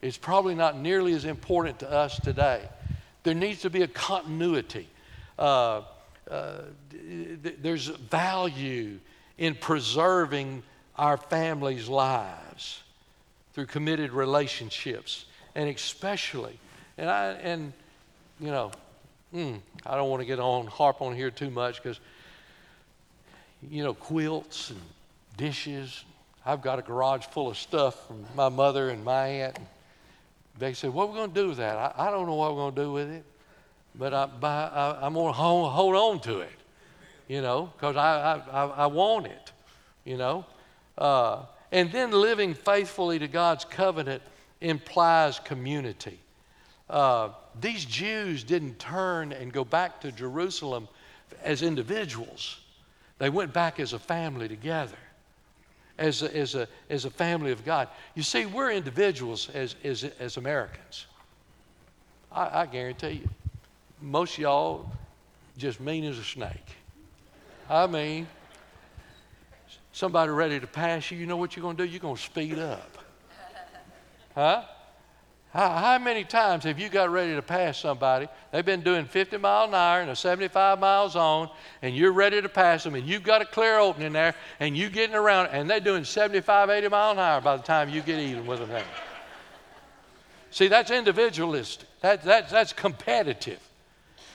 It's 0.00 0.16
probably 0.16 0.54
not 0.54 0.78
nearly 0.78 1.12
as 1.12 1.24
important 1.24 1.80
to 1.80 1.90
us 1.90 2.18
today. 2.20 2.62
There 3.24 3.34
needs 3.34 3.62
to 3.62 3.70
be 3.70 3.82
a 3.82 3.88
continuity. 3.88 4.88
Uh, 5.38 5.82
uh, 6.30 6.58
th- 6.90 7.56
there's 7.60 7.88
value 7.88 8.98
in 9.36 9.54
preserving 9.54 10.62
our 10.96 11.16
families' 11.16 11.88
lives 11.88 12.45
through 13.56 13.64
committed 13.64 14.12
relationships, 14.12 15.24
and 15.54 15.66
especially, 15.70 16.58
and 16.98 17.08
I, 17.08 17.28
and 17.28 17.72
you 18.38 18.48
know, 18.50 18.70
mm, 19.34 19.58
I 19.86 19.96
don't 19.96 20.10
want 20.10 20.20
to 20.20 20.26
get 20.26 20.38
on 20.38 20.66
harp 20.66 21.00
on 21.00 21.16
here 21.16 21.30
too 21.30 21.48
much 21.48 21.82
because, 21.82 21.98
you 23.70 23.82
know, 23.82 23.94
quilts 23.94 24.68
and 24.68 24.80
dishes. 25.38 26.04
I've 26.44 26.60
got 26.60 26.78
a 26.78 26.82
garage 26.82 27.24
full 27.24 27.48
of 27.48 27.56
stuff 27.56 28.06
from 28.06 28.26
my 28.34 28.50
mother 28.50 28.90
and 28.90 29.02
my 29.02 29.26
aunt. 29.26 29.58
They 30.58 30.74
said, 30.74 30.92
"What 30.92 31.04
are 31.04 31.12
we 31.12 31.14
going 31.14 31.32
to 31.32 31.40
do 31.40 31.48
with 31.48 31.56
that?" 31.56 31.78
I, 31.78 32.08
I, 32.08 32.10
don't 32.10 32.26
know 32.26 32.34
what 32.34 32.54
we're 32.54 32.60
going 32.60 32.74
to 32.74 32.82
do 32.82 32.92
with 32.92 33.10
it, 33.10 33.24
but 33.94 34.12
I, 34.12 34.28
I, 35.00 35.06
am 35.06 35.14
going 35.14 35.28
to 35.28 35.32
hold, 35.32 35.72
hold 35.72 35.94
on 35.94 36.20
to 36.24 36.40
it, 36.40 36.58
you 37.26 37.40
know, 37.40 37.72
because 37.74 37.96
I, 37.96 38.38
I, 38.52 38.66
I 38.66 38.86
want 38.86 39.28
it, 39.28 39.52
you 40.04 40.18
know. 40.18 40.44
Uh, 40.98 41.38
and 41.72 41.90
then 41.92 42.10
living 42.10 42.54
faithfully 42.54 43.18
to 43.18 43.28
God's 43.28 43.64
covenant 43.64 44.22
implies 44.60 45.38
community. 45.38 46.18
Uh, 46.88 47.30
these 47.60 47.84
Jews 47.84 48.44
didn't 48.44 48.78
turn 48.78 49.32
and 49.32 49.52
go 49.52 49.64
back 49.64 50.00
to 50.02 50.12
Jerusalem 50.12 50.88
as 51.42 51.62
individuals, 51.62 52.60
they 53.18 53.30
went 53.30 53.52
back 53.52 53.80
as 53.80 53.92
a 53.92 53.98
family 53.98 54.48
together. 54.48 54.96
As 55.98 56.22
a, 56.22 56.36
as, 56.36 56.54
a, 56.54 56.68
as 56.90 57.06
a 57.06 57.10
family 57.10 57.52
of 57.52 57.64
God. 57.64 57.88
You 58.14 58.22
see, 58.22 58.44
we're 58.44 58.70
individuals 58.70 59.48
as, 59.54 59.76
as, 59.82 60.04
as 60.20 60.36
Americans. 60.36 61.06
I, 62.30 62.60
I 62.60 62.66
guarantee 62.66 63.22
you, 63.22 63.28
most 64.02 64.36
y'all 64.36 64.90
just 65.56 65.80
mean 65.80 66.04
as 66.04 66.18
a 66.18 66.24
snake. 66.24 66.76
I 67.70 67.86
mean, 67.86 68.26
somebody 69.96 70.30
ready 70.30 70.60
to 70.60 70.66
pass 70.66 71.10
you, 71.10 71.16
you 71.16 71.24
know 71.24 71.38
what 71.38 71.56
you're 71.56 71.62
going 71.62 71.74
to 71.74 71.86
do? 71.86 71.90
You're 71.90 72.00
going 72.00 72.16
to 72.16 72.22
speed 72.22 72.58
up. 72.58 72.98
Huh? 74.34 74.62
How, 75.50 75.70
how, 75.70 75.98
many 75.98 76.22
times 76.24 76.64
have 76.64 76.78
you 76.78 76.90
got 76.90 77.08
ready 77.08 77.34
to 77.34 77.40
pass 77.40 77.78
somebody? 77.78 78.28
They've 78.52 78.66
been 78.66 78.82
doing 78.82 79.06
50 79.06 79.38
mile 79.38 79.64
an 79.64 79.72
hour 79.72 80.02
in 80.02 80.10
a 80.10 80.16
75 80.16 80.78
mile 80.78 81.08
zone, 81.08 81.48
and 81.80 81.96
you're 81.96 82.12
ready 82.12 82.42
to 82.42 82.48
pass 82.50 82.84
them, 82.84 82.94
and 82.94 83.08
you've 83.08 83.22
got 83.22 83.40
a 83.40 83.46
clear 83.46 83.78
opening 83.78 84.12
there, 84.12 84.34
and 84.60 84.76
you're 84.76 84.90
getting 84.90 85.16
around, 85.16 85.46
and 85.52 85.70
they're 85.70 85.80
doing 85.80 86.04
75, 86.04 86.68
80 86.68 86.88
mile 86.88 87.12
an 87.12 87.18
hour 87.18 87.40
by 87.40 87.56
the 87.56 87.62
time 87.62 87.88
you 87.88 88.02
get 88.02 88.18
even 88.18 88.46
with 88.46 88.68
them. 88.68 88.84
See, 90.50 90.68
that's 90.68 90.90
individualistic. 90.90 91.88
That, 92.02 92.22
that, 92.24 92.50
that's 92.50 92.74
competitive. 92.74 93.66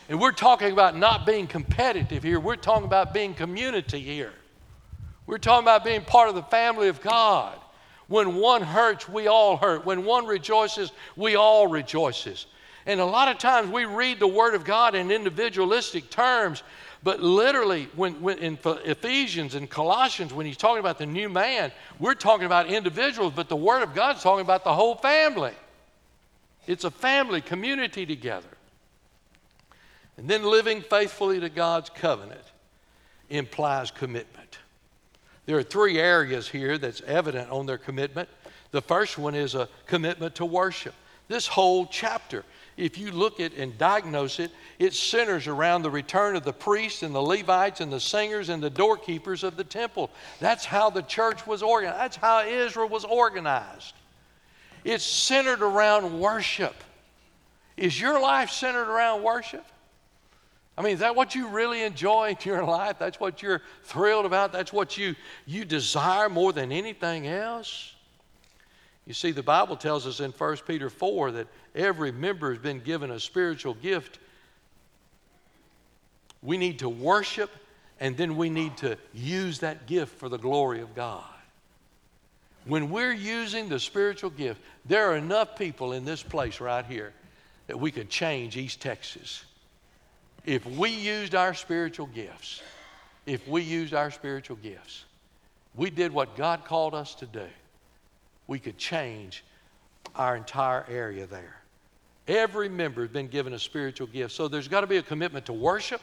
And 0.09 0.19
we're 0.19 0.31
talking 0.31 0.71
about 0.71 0.97
not 0.97 1.27
being 1.27 1.45
competitive 1.45 2.23
here. 2.23 2.39
We're 2.39 2.55
talking 2.55 2.85
about 2.85 3.13
being 3.13 3.35
community 3.35 3.99
here. 3.99 4.33
We're 5.31 5.37
talking 5.37 5.63
about 5.63 5.85
being 5.85 6.03
part 6.03 6.27
of 6.27 6.35
the 6.35 6.43
family 6.43 6.89
of 6.89 6.99
God. 6.99 7.57
When 8.09 8.35
one 8.35 8.61
hurts, 8.61 9.07
we 9.07 9.27
all 9.27 9.55
hurt. 9.55 9.85
When 9.85 10.03
one 10.03 10.25
rejoices, 10.25 10.91
we 11.15 11.37
all 11.37 11.67
rejoices. 11.67 12.47
And 12.85 12.99
a 12.99 13.05
lot 13.05 13.29
of 13.29 13.37
times 13.37 13.71
we 13.71 13.85
read 13.85 14.19
the 14.19 14.27
Word 14.27 14.55
of 14.55 14.65
God 14.65 14.93
in 14.93 15.09
individualistic 15.09 16.09
terms, 16.09 16.63
but 17.01 17.21
literally, 17.21 17.87
when, 17.95 18.21
when, 18.21 18.39
in 18.39 18.59
Ephesians 18.83 19.55
and 19.55 19.69
Colossians, 19.69 20.33
when 20.33 20.45
he's 20.45 20.57
talking 20.57 20.81
about 20.81 20.97
the 20.97 21.05
new 21.05 21.29
man, 21.29 21.71
we're 21.97 22.13
talking 22.13 22.45
about 22.45 22.67
individuals, 22.67 23.31
but 23.33 23.47
the 23.47 23.55
Word 23.55 23.83
of 23.83 23.95
God's 23.95 24.21
talking 24.21 24.43
about 24.43 24.65
the 24.65 24.73
whole 24.73 24.95
family. 24.95 25.53
It's 26.67 26.83
a 26.83 26.91
family 26.91 27.39
community 27.39 28.05
together. 28.05 28.57
And 30.17 30.27
then 30.27 30.43
living 30.43 30.81
faithfully 30.81 31.39
to 31.39 31.47
God's 31.47 31.89
covenant 31.89 32.43
implies 33.29 33.91
commitment. 33.91 34.40
There 35.45 35.57
are 35.57 35.63
three 35.63 35.99
areas 35.99 36.47
here 36.47 36.77
that's 36.77 37.01
evident 37.01 37.49
on 37.49 37.65
their 37.65 37.77
commitment. 37.77 38.29
The 38.71 38.81
first 38.81 39.17
one 39.17 39.35
is 39.35 39.55
a 39.55 39.67
commitment 39.85 40.35
to 40.35 40.45
worship. 40.45 40.93
This 41.27 41.47
whole 41.47 41.85
chapter, 41.85 42.43
if 42.77 42.97
you 42.97 43.11
look 43.11 43.39
at 43.39 43.53
and 43.53 43.77
diagnose 43.77 44.39
it, 44.39 44.51
it 44.79 44.93
centers 44.93 45.47
around 45.47 45.81
the 45.81 45.89
return 45.89 46.35
of 46.35 46.43
the 46.43 46.53
priests 46.53 47.03
and 47.03 47.15
the 47.15 47.21
Levites 47.21 47.79
and 47.81 47.91
the 47.91 47.99
singers 47.99 48.49
and 48.49 48.61
the 48.61 48.69
doorkeepers 48.69 49.43
of 49.43 49.55
the 49.55 49.63
temple. 49.63 50.09
That's 50.39 50.65
how 50.65 50.89
the 50.89 51.01
church 51.01 51.47
was 51.47 51.63
organized. 51.63 51.99
That's 51.99 52.17
how 52.17 52.45
Israel 52.45 52.89
was 52.89 53.05
organized. 53.05 53.93
It's 54.83 55.05
centered 55.05 55.61
around 55.61 56.19
worship. 56.19 56.75
Is 57.77 57.99
your 57.99 58.21
life 58.21 58.49
centered 58.49 58.89
around 58.89 59.23
worship? 59.23 59.65
I 60.77 60.81
mean, 60.81 60.93
is 60.93 60.99
that 60.99 61.15
what 61.15 61.35
you 61.35 61.47
really 61.47 61.83
enjoy 61.83 62.29
in 62.29 62.37
your 62.43 62.63
life? 62.79 62.97
That's 62.99 63.19
what 63.19 63.41
you're 63.41 63.61
thrilled 63.83 64.25
about? 64.25 64.51
That's 64.51 64.71
what 64.71 64.97
you, 64.97 65.15
you 65.45 65.65
desire 65.65 66.29
more 66.29 66.53
than 66.53 66.71
anything 66.71 67.27
else? 67.27 67.93
You 69.05 69.13
see, 69.13 69.31
the 69.31 69.43
Bible 69.43 69.75
tells 69.75 70.05
us 70.07 70.19
in 70.19 70.31
1 70.31 70.57
Peter 70.67 70.89
4 70.89 71.31
that 71.31 71.47
every 71.75 72.11
member 72.11 72.53
has 72.53 72.61
been 72.61 72.79
given 72.79 73.11
a 73.11 73.19
spiritual 73.19 73.73
gift. 73.73 74.19
We 76.41 76.57
need 76.57 76.79
to 76.79 76.89
worship, 76.89 77.49
and 77.99 78.15
then 78.15 78.37
we 78.37 78.49
need 78.49 78.77
to 78.77 78.97
use 79.13 79.59
that 79.59 79.87
gift 79.87 80.17
for 80.17 80.29
the 80.29 80.37
glory 80.37 80.81
of 80.81 80.95
God. 80.95 81.23
When 82.65 82.91
we're 82.91 83.13
using 83.13 83.69
the 83.69 83.79
spiritual 83.79 84.29
gift, 84.29 84.61
there 84.85 85.11
are 85.11 85.17
enough 85.17 85.57
people 85.57 85.93
in 85.93 86.05
this 86.05 86.21
place 86.21 86.61
right 86.61 86.85
here 86.85 87.11
that 87.67 87.79
we 87.79 87.91
could 87.91 88.09
change 88.09 88.55
East 88.55 88.81
Texas. 88.81 89.43
If 90.45 90.65
we 90.65 90.89
used 90.89 91.35
our 91.35 91.53
spiritual 91.53 92.07
gifts, 92.07 92.61
if 93.25 93.47
we 93.47 93.61
used 93.61 93.93
our 93.93 94.09
spiritual 94.09 94.57
gifts, 94.57 95.05
we 95.75 95.89
did 95.89 96.11
what 96.11 96.35
God 96.35 96.65
called 96.65 96.93
us 96.95 97.15
to 97.15 97.25
do, 97.25 97.47
we 98.47 98.59
could 98.59 98.77
change 98.77 99.43
our 100.15 100.35
entire 100.35 100.85
area 100.89 101.25
there. 101.25 101.61
Every 102.27 102.69
member 102.69 103.01
has 103.01 103.11
been 103.11 103.27
given 103.27 103.53
a 103.53 103.59
spiritual 103.59 104.07
gift. 104.07 104.33
So 104.33 104.47
there's 104.47 104.67
got 104.67 104.81
to 104.81 104.87
be 104.87 104.97
a 104.97 105.01
commitment 105.03 105.45
to 105.45 105.53
worship. 105.53 106.01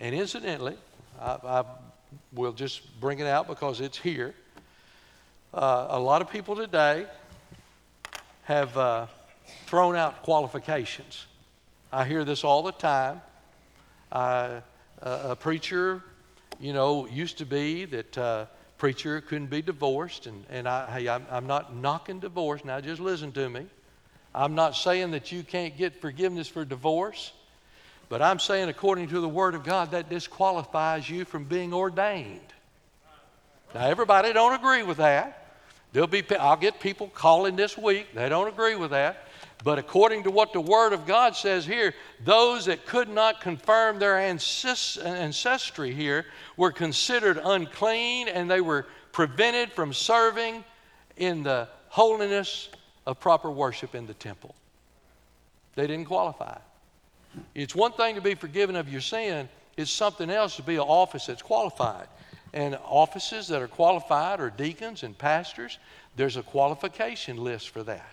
And 0.00 0.14
incidentally, 0.14 0.76
I, 1.20 1.38
I 1.44 1.64
will 2.32 2.52
just 2.52 2.98
bring 3.00 3.18
it 3.18 3.26
out 3.26 3.48
because 3.48 3.80
it's 3.80 3.98
here. 3.98 4.34
Uh, 5.52 5.88
a 5.90 5.98
lot 5.98 6.22
of 6.22 6.30
people 6.30 6.56
today 6.56 7.06
have 8.44 8.76
uh, 8.76 9.06
thrown 9.66 9.96
out 9.96 10.22
qualifications. 10.22 11.26
I 11.94 12.06
hear 12.06 12.24
this 12.24 12.42
all 12.42 12.62
the 12.62 12.72
time. 12.72 13.20
A 14.10 15.36
preacher, 15.38 16.02
you 16.58 16.72
know, 16.72 17.06
used 17.06 17.38
to 17.38 17.44
be 17.44 17.84
that 17.84 18.16
uh, 18.16 18.46
preacher 18.78 19.20
couldn't 19.20 19.48
be 19.48 19.60
divorced, 19.60 20.26
and, 20.26 20.46
and 20.48 20.66
I, 20.66 20.90
hey, 20.90 21.08
I'm, 21.08 21.26
I'm 21.30 21.46
not 21.46 21.76
knocking 21.76 22.18
divorce. 22.18 22.64
Now, 22.64 22.80
just 22.80 22.98
listen 22.98 23.30
to 23.32 23.48
me. 23.50 23.66
I'm 24.34 24.54
not 24.54 24.74
saying 24.74 25.10
that 25.10 25.32
you 25.32 25.42
can't 25.42 25.76
get 25.76 26.00
forgiveness 26.00 26.48
for 26.48 26.64
divorce, 26.64 27.32
but 28.08 28.22
I'm 28.22 28.38
saying, 28.38 28.70
according 28.70 29.08
to 29.08 29.20
the 29.20 29.28
Word 29.28 29.54
of 29.54 29.62
God, 29.62 29.90
that 29.90 30.08
disqualifies 30.08 31.10
you 31.10 31.26
from 31.26 31.44
being 31.44 31.74
ordained. 31.74 32.40
Now, 33.74 33.86
everybody 33.86 34.32
don't 34.32 34.54
agree 34.54 34.82
with 34.82 34.96
that. 34.96 35.58
There'll 35.92 36.06
be, 36.06 36.24
I'll 36.36 36.56
get 36.56 36.80
people 36.80 37.08
calling 37.08 37.54
this 37.54 37.76
week. 37.76 38.14
They 38.14 38.30
don't 38.30 38.48
agree 38.48 38.76
with 38.76 38.92
that. 38.92 39.28
But 39.64 39.78
according 39.78 40.24
to 40.24 40.30
what 40.30 40.52
the 40.52 40.60
Word 40.60 40.92
of 40.92 41.06
God 41.06 41.36
says 41.36 41.64
here, 41.64 41.94
those 42.24 42.66
that 42.66 42.84
could 42.84 43.08
not 43.08 43.40
confirm 43.40 43.98
their 43.98 44.18
ancestry 44.18 45.94
here 45.94 46.26
were 46.56 46.72
considered 46.72 47.38
unclean 47.42 48.28
and 48.28 48.50
they 48.50 48.60
were 48.60 48.86
prevented 49.12 49.72
from 49.72 49.92
serving 49.92 50.64
in 51.16 51.42
the 51.42 51.68
holiness 51.88 52.70
of 53.06 53.20
proper 53.20 53.50
worship 53.50 53.94
in 53.94 54.06
the 54.06 54.14
temple. 54.14 54.54
They 55.74 55.86
didn't 55.86 56.06
qualify. 56.06 56.58
It's 57.54 57.74
one 57.74 57.92
thing 57.92 58.16
to 58.16 58.20
be 58.20 58.34
forgiven 58.34 58.76
of 58.76 58.88
your 58.88 59.00
sin, 59.00 59.48
it's 59.76 59.90
something 59.90 60.28
else 60.28 60.56
to 60.56 60.62
be 60.62 60.74
an 60.74 60.80
office 60.80 61.26
that's 61.26 61.42
qualified. 61.42 62.08
And 62.52 62.78
offices 62.84 63.48
that 63.48 63.62
are 63.62 63.68
qualified 63.68 64.38
are 64.40 64.50
deacons 64.50 65.02
and 65.02 65.16
pastors. 65.16 65.78
There's 66.16 66.36
a 66.36 66.42
qualification 66.42 67.38
list 67.38 67.70
for 67.70 67.82
that. 67.84 68.11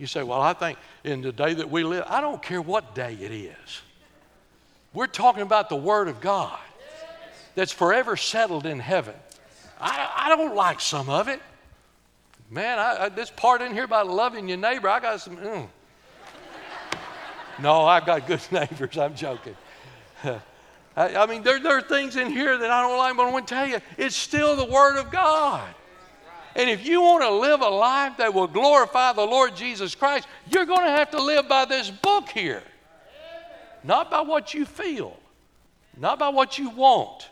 You 0.00 0.06
say, 0.06 0.22
Well, 0.22 0.40
I 0.40 0.54
think 0.54 0.78
in 1.04 1.20
the 1.20 1.30
day 1.30 1.52
that 1.52 1.70
we 1.70 1.84
live, 1.84 2.04
I 2.08 2.22
don't 2.22 2.42
care 2.42 2.62
what 2.62 2.94
day 2.94 3.18
it 3.20 3.30
is. 3.30 3.82
We're 4.94 5.06
talking 5.06 5.42
about 5.42 5.68
the 5.68 5.76
Word 5.76 6.08
of 6.08 6.22
God 6.22 6.58
that's 7.54 7.70
forever 7.70 8.16
settled 8.16 8.64
in 8.64 8.80
heaven. 8.80 9.14
I, 9.78 10.10
I 10.16 10.28
don't 10.34 10.56
like 10.56 10.80
some 10.80 11.10
of 11.10 11.28
it. 11.28 11.40
Man, 12.50 12.78
I, 12.78 13.04
I, 13.04 13.08
this 13.10 13.30
part 13.30 13.60
in 13.60 13.74
here 13.74 13.84
about 13.84 14.08
loving 14.08 14.48
your 14.48 14.56
neighbor, 14.56 14.88
I 14.88 15.00
got 15.00 15.20
some. 15.20 15.36
Mm. 15.36 15.68
no, 17.60 17.84
I've 17.84 18.06
got 18.06 18.26
good 18.26 18.40
neighbors. 18.50 18.96
I'm 18.96 19.14
joking. 19.14 19.54
I, 20.96 21.26
mean, 21.26 21.42
there, 21.42 21.60
there 21.60 21.76
are 21.76 21.82
things 21.82 22.16
in 22.16 22.30
here 22.30 22.56
that 22.56 22.70
I 22.70 22.82
don't 22.82 22.96
like, 22.96 23.16
but 23.16 23.26
I 23.26 23.30
want 23.30 23.46
to 23.46 23.54
tell 23.54 23.66
you, 23.66 23.80
it's 23.98 24.16
still 24.16 24.56
the 24.56 24.64
Word 24.64 24.96
of 24.96 25.10
God. 25.10 25.74
And 26.56 26.68
if 26.68 26.86
you 26.86 27.00
want 27.00 27.22
to 27.22 27.30
live 27.30 27.60
a 27.60 27.68
life 27.68 28.16
that 28.18 28.34
will 28.34 28.46
glorify 28.46 29.12
the 29.12 29.24
Lord 29.24 29.54
Jesus 29.54 29.94
Christ, 29.94 30.26
you're 30.50 30.64
going 30.66 30.84
to 30.84 30.90
have 30.90 31.10
to 31.12 31.22
live 31.22 31.48
by 31.48 31.64
this 31.64 31.90
book 31.90 32.28
here. 32.28 32.62
Not 33.84 34.10
by 34.10 34.20
what 34.20 34.52
you 34.52 34.66
feel, 34.66 35.16
not 35.96 36.18
by 36.18 36.28
what 36.28 36.58
you 36.58 36.70
want. 36.70 37.28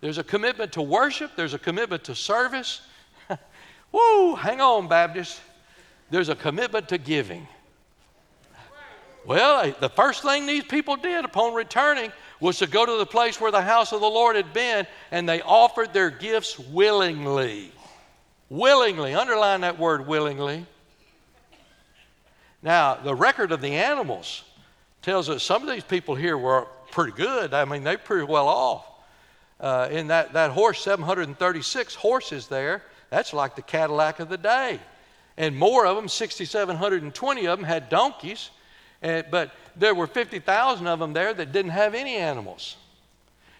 There's 0.00 0.18
a 0.18 0.24
commitment 0.24 0.72
to 0.72 0.82
worship, 0.82 1.32
there's 1.36 1.54
a 1.54 1.58
commitment 1.58 2.04
to 2.04 2.14
service. 2.14 2.82
Woo, 3.92 4.34
hang 4.34 4.60
on, 4.60 4.88
Baptist. 4.88 5.40
There's 6.10 6.28
a 6.28 6.36
commitment 6.36 6.88
to 6.90 6.98
giving. 6.98 7.48
Well, 9.24 9.62
eh, 9.62 9.72
the 9.80 9.88
first 9.88 10.22
thing 10.22 10.46
these 10.46 10.62
people 10.62 10.96
did 10.96 11.24
upon 11.24 11.54
returning 11.54 12.12
was 12.38 12.58
to 12.58 12.66
go 12.66 12.86
to 12.86 12.98
the 12.98 13.06
place 13.06 13.40
where 13.40 13.50
the 13.50 13.62
house 13.62 13.92
of 13.92 14.00
the 14.00 14.08
Lord 14.08 14.36
had 14.36 14.52
been, 14.52 14.86
and 15.10 15.28
they 15.28 15.40
offered 15.42 15.92
their 15.92 16.10
gifts 16.10 16.58
willingly. 16.58 17.72
Willingly. 18.48 19.14
Underline 19.14 19.62
that 19.62 19.78
word 19.78 20.06
willingly. 20.06 20.66
Now, 22.62 22.94
the 22.94 23.14
record 23.14 23.52
of 23.52 23.60
the 23.60 23.74
animals 23.74 24.42
tells 25.02 25.28
us 25.28 25.42
some 25.42 25.62
of 25.62 25.72
these 25.72 25.84
people 25.84 26.14
here 26.14 26.36
were 26.36 26.66
pretty 26.90 27.12
good. 27.12 27.54
I 27.54 27.64
mean, 27.64 27.84
they're 27.84 27.98
pretty 27.98 28.24
well 28.24 28.48
off. 28.48 28.86
Uh, 29.58 29.88
in 29.90 30.08
that, 30.08 30.32
that 30.34 30.50
horse, 30.50 30.80
736 30.80 31.94
horses 31.94 32.46
there, 32.46 32.82
that's 33.10 33.32
like 33.32 33.56
the 33.56 33.62
Cadillac 33.62 34.20
of 34.20 34.28
the 34.28 34.36
day. 34.36 34.80
And 35.36 35.56
more 35.56 35.86
of 35.86 35.96
them, 35.96 36.08
6,720 36.08 37.46
of 37.46 37.58
them, 37.58 37.66
had 37.66 37.88
donkeys. 37.88 38.50
And, 39.02 39.26
but 39.30 39.52
there 39.76 39.94
were 39.94 40.06
50,000 40.06 40.86
of 40.86 40.98
them 40.98 41.12
there 41.12 41.32
that 41.34 41.52
didn't 41.52 41.72
have 41.72 41.94
any 41.94 42.16
animals. 42.16 42.76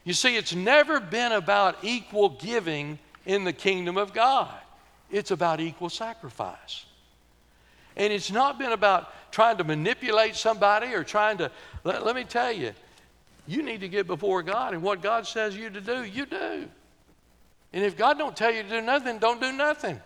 You 0.05 0.15
see, 0.15 0.37
it's 0.37 0.55
never 0.55 1.01
been 1.01 1.33
about 1.33 1.79
equal 1.83 2.31
giving 2.31 2.99
in 3.25 3.45
the 3.45 3.53
kingdom 3.53 3.97
of 3.97 4.13
God, 4.13 4.55
it's 5.11 5.31
about 5.31 5.61
equal 5.61 5.91
sacrifice. 5.91 6.85
And 7.97 8.13
it's 8.13 8.31
not 8.31 8.59
been 8.59 8.73
about 8.73 9.13
trying 9.33 9.57
to 9.59 9.65
manipulate 9.65 10.37
somebody 10.37 10.89
or 10.89 11.05
trying 11.05 11.39
to, 11.39 11.51
let, 11.85 12.05
let 12.05 12.15
me 12.15 12.25
tell 12.25 12.53
you, 12.53 12.73
you 13.47 13.63
need 13.63 13.81
to 13.81 13.89
get 13.89 14.07
before 14.07 14.43
God, 14.43 14.75
and 14.75 14.83
what 14.83 15.03
God 15.03 15.27
says 15.27 15.57
you 15.57 15.71
to 15.71 15.81
do, 15.81 16.03
you 16.03 16.27
do. 16.27 16.69
And 17.73 17.85
if 17.85 17.97
God 17.97 18.19
don't 18.19 18.37
tell 18.37 18.53
you 18.53 18.63
to 18.63 18.69
do 18.69 18.81
nothing, 18.81 19.19
don't 19.19 19.41
do 19.41 19.53
nothing. 19.53 20.01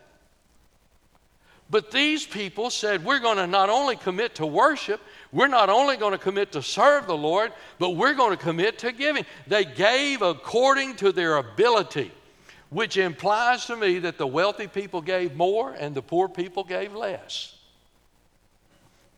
But 1.70 1.92
these 1.92 2.26
people 2.26 2.68
said, 2.68 3.04
we're 3.04 3.20
going 3.20 3.36
to 3.36 3.46
not 3.46 3.70
only 3.70 3.94
commit 3.94 4.34
to 4.36 4.46
worship, 4.46 5.00
we're 5.30 5.46
not 5.46 5.70
only 5.70 5.96
going 5.96 6.12
to 6.12 6.18
commit 6.18 6.52
to 6.52 6.62
serve 6.62 7.06
the 7.06 7.16
Lord, 7.16 7.52
but 7.78 7.90
we're 7.90 8.14
going 8.14 8.36
to 8.36 8.42
commit 8.42 8.78
to 8.80 8.90
giving. 8.90 9.24
They 9.46 9.64
gave 9.64 10.20
according 10.20 10.96
to 10.96 11.12
their 11.12 11.36
ability, 11.36 12.10
which 12.70 12.96
implies 12.96 13.66
to 13.66 13.76
me 13.76 13.98
that 13.98 14.16
the 14.16 14.26
wealthy 14.26 14.68
people 14.68 15.00
gave 15.00 15.36
more 15.36 15.72
and 15.72 15.94
the 15.94 16.02
poor 16.02 16.28
people 16.28 16.64
gave 16.64 16.94
less. 16.94 17.56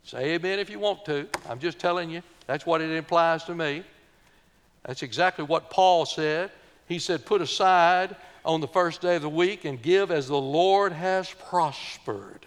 Say 0.04 0.34
amen 0.34 0.58
if 0.58 0.68
you 0.68 0.78
want 0.78 1.04
to. 1.04 1.28
I'm 1.48 1.58
just 1.58 1.78
telling 1.78 2.10
you, 2.10 2.22
that's 2.46 2.66
what 2.66 2.80
it 2.80 2.90
implies 2.90 3.44
to 3.44 3.54
me. 3.54 3.84
That's 4.84 5.02
exactly 5.02 5.44
what 5.44 5.70
Paul 5.70 6.06
said. 6.06 6.50
He 6.88 6.98
said, 6.98 7.24
Put 7.24 7.40
aside 7.40 8.16
on 8.44 8.60
the 8.60 8.66
first 8.66 9.00
day 9.00 9.16
of 9.16 9.22
the 9.22 9.28
week 9.28 9.64
and 9.64 9.80
give 9.80 10.10
as 10.10 10.26
the 10.26 10.36
Lord 10.36 10.92
has 10.92 11.32
prospered. 11.48 12.46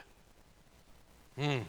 Hmm. 1.40 1.60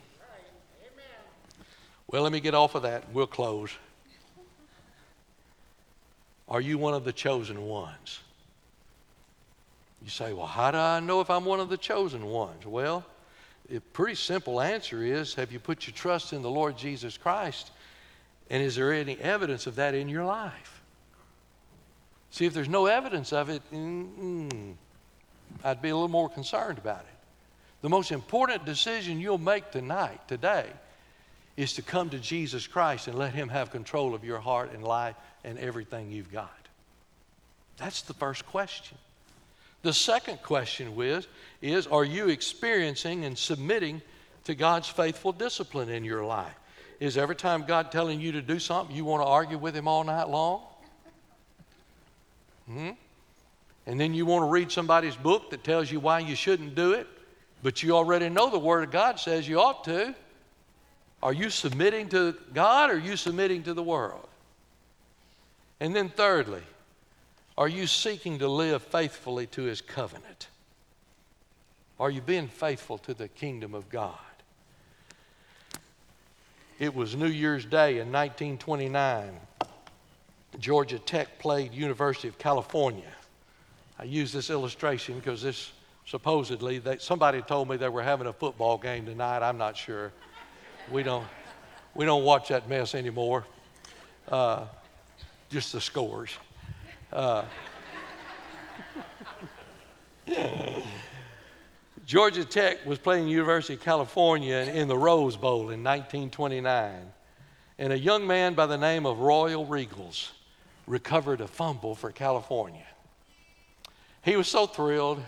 Well, 2.08 2.22
let 2.22 2.32
me 2.32 2.40
get 2.40 2.54
off 2.54 2.74
of 2.74 2.82
that. 2.82 3.04
We'll 3.12 3.26
close. 3.26 3.70
Are 6.48 6.60
you 6.60 6.78
one 6.78 6.94
of 6.94 7.04
the 7.04 7.12
chosen 7.12 7.62
ones? 7.62 8.20
You 10.06 10.10
say, 10.10 10.32
well, 10.32 10.46
how 10.46 10.70
do 10.70 10.78
I 10.78 11.00
know 11.00 11.20
if 11.20 11.30
I'm 11.30 11.44
one 11.44 11.58
of 11.58 11.68
the 11.68 11.76
chosen 11.76 12.26
ones? 12.26 12.64
Well, 12.64 13.04
a 13.74 13.80
pretty 13.80 14.14
simple 14.14 14.60
answer 14.60 15.02
is 15.02 15.34
have 15.34 15.50
you 15.50 15.58
put 15.58 15.88
your 15.88 15.94
trust 15.94 16.32
in 16.32 16.42
the 16.42 16.48
Lord 16.48 16.78
Jesus 16.78 17.18
Christ? 17.18 17.72
And 18.48 18.62
is 18.62 18.76
there 18.76 18.92
any 18.92 19.18
evidence 19.18 19.66
of 19.66 19.74
that 19.74 19.96
in 19.96 20.08
your 20.08 20.24
life? 20.24 20.80
See, 22.30 22.46
if 22.46 22.54
there's 22.54 22.68
no 22.68 22.86
evidence 22.86 23.32
of 23.32 23.48
it, 23.48 23.62
I'd 25.64 25.82
be 25.82 25.88
a 25.88 25.94
little 25.96 26.06
more 26.06 26.28
concerned 26.28 26.78
about 26.78 27.00
it. 27.00 27.18
The 27.82 27.88
most 27.88 28.12
important 28.12 28.64
decision 28.64 29.18
you'll 29.18 29.38
make 29.38 29.72
tonight, 29.72 30.28
today, 30.28 30.66
is 31.56 31.72
to 31.72 31.82
come 31.82 32.10
to 32.10 32.20
Jesus 32.20 32.68
Christ 32.68 33.08
and 33.08 33.18
let 33.18 33.34
Him 33.34 33.48
have 33.48 33.72
control 33.72 34.14
of 34.14 34.22
your 34.22 34.38
heart 34.38 34.72
and 34.72 34.84
life 34.84 35.16
and 35.42 35.58
everything 35.58 36.12
you've 36.12 36.30
got. 36.30 36.68
That's 37.76 38.02
the 38.02 38.14
first 38.14 38.46
question. 38.46 38.98
The 39.82 39.92
second 39.92 40.42
question 40.42 41.00
is, 41.00 41.26
is 41.62 41.86
Are 41.86 42.04
you 42.04 42.28
experiencing 42.28 43.24
and 43.24 43.36
submitting 43.36 44.02
to 44.44 44.54
God's 44.54 44.88
faithful 44.88 45.32
discipline 45.32 45.88
in 45.88 46.04
your 46.04 46.24
life? 46.24 46.54
Is 46.98 47.16
every 47.16 47.36
time 47.36 47.64
God 47.66 47.92
telling 47.92 48.20
you 48.20 48.32
to 48.32 48.42
do 48.42 48.58
something, 48.58 48.94
you 48.94 49.04
want 49.04 49.22
to 49.22 49.26
argue 49.26 49.58
with 49.58 49.76
Him 49.76 49.86
all 49.86 50.04
night 50.04 50.28
long? 50.28 50.62
Hmm? 52.66 52.90
And 53.86 54.00
then 54.00 54.14
you 54.14 54.26
want 54.26 54.42
to 54.42 54.50
read 54.50 54.72
somebody's 54.72 55.14
book 55.14 55.50
that 55.50 55.62
tells 55.62 55.90
you 55.90 56.00
why 56.00 56.18
you 56.18 56.34
shouldn't 56.34 56.74
do 56.74 56.92
it, 56.92 57.06
but 57.62 57.82
you 57.82 57.94
already 57.94 58.28
know 58.28 58.50
the 58.50 58.58
Word 58.58 58.84
of 58.84 58.90
God 58.90 59.20
says 59.20 59.46
you 59.46 59.60
ought 59.60 59.84
to. 59.84 60.14
Are 61.22 61.32
you 61.32 61.50
submitting 61.50 62.08
to 62.10 62.34
God 62.52 62.90
or 62.90 62.94
are 62.94 62.98
you 62.98 63.16
submitting 63.16 63.62
to 63.64 63.74
the 63.74 63.82
world? 63.82 64.28
And 65.80 65.94
then, 65.94 66.08
thirdly, 66.08 66.62
are 67.58 67.68
you 67.68 67.86
seeking 67.86 68.38
to 68.38 68.48
live 68.48 68.82
faithfully 68.82 69.46
to 69.48 69.62
His 69.62 69.80
covenant? 69.80 70.48
Are 71.98 72.10
you 72.10 72.20
being 72.20 72.48
faithful 72.48 72.98
to 72.98 73.14
the 73.14 73.28
kingdom 73.28 73.74
of 73.74 73.88
God? 73.88 74.14
It 76.78 76.94
was 76.94 77.16
New 77.16 77.28
Year's 77.28 77.64
Day 77.64 77.98
in 77.98 78.12
1929. 78.12 79.30
Georgia 80.58 80.98
Tech 80.98 81.38
played 81.38 81.72
University 81.72 82.28
of 82.28 82.38
California. 82.38 83.10
I 83.98 84.04
use 84.04 84.30
this 84.30 84.50
illustration 84.50 85.16
because 85.16 85.42
this 85.42 85.72
supposedly 86.04 86.78
they, 86.78 86.98
somebody 86.98 87.40
told 87.40 87.68
me 87.68 87.78
they 87.78 87.88
were 87.88 88.02
having 88.02 88.26
a 88.26 88.32
football 88.32 88.76
game 88.76 89.06
tonight. 89.06 89.42
I'm 89.42 89.56
not 89.56 89.76
sure. 89.76 90.12
We 90.90 91.02
don't 91.02 91.26
we 91.94 92.04
don't 92.04 92.24
watch 92.24 92.48
that 92.48 92.68
mess 92.68 92.94
anymore. 92.94 93.46
Uh, 94.28 94.66
just 95.48 95.72
the 95.72 95.80
scores. 95.80 96.36
Uh, 97.12 97.44
Georgia 102.06 102.44
Tech 102.44 102.84
was 102.84 102.98
playing 102.98 103.28
University 103.28 103.74
of 103.74 103.80
California 103.80 104.56
in 104.56 104.88
the 104.88 104.96
Rose 104.96 105.36
Bowl 105.36 105.70
in 105.70 105.82
1929, 105.84 107.12
and 107.78 107.92
a 107.92 107.98
young 107.98 108.26
man 108.26 108.54
by 108.54 108.66
the 108.66 108.76
name 108.76 109.06
of 109.06 109.18
Royal 109.20 109.66
Riegels 109.66 110.30
recovered 110.86 111.40
a 111.40 111.48
fumble 111.48 111.94
for 111.94 112.10
California. 112.12 112.86
He 114.22 114.36
was 114.36 114.48
so 114.48 114.66
thrilled. 114.66 115.22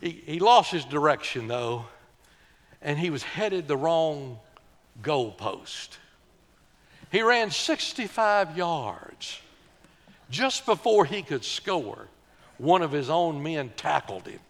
He, 0.00 0.10
he 0.10 0.38
lost 0.38 0.70
his 0.70 0.84
direction, 0.84 1.48
though, 1.48 1.86
and 2.80 2.98
he 2.98 3.10
was 3.10 3.24
headed 3.24 3.66
the 3.66 3.76
wrong 3.76 4.38
goalpost. 5.02 5.98
He 7.10 7.22
ran 7.22 7.50
65 7.50 8.56
yards. 8.56 9.40
Just 10.30 10.66
before 10.66 11.04
he 11.04 11.22
could 11.22 11.44
score, 11.44 12.08
one 12.58 12.82
of 12.82 12.92
his 12.92 13.08
own 13.08 13.42
men 13.42 13.70
tackled 13.76 14.26
him 14.26 14.40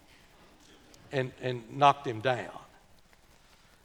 and, 1.12 1.32
and 1.40 1.62
knocked 1.76 2.06
him 2.06 2.20
down. 2.20 2.50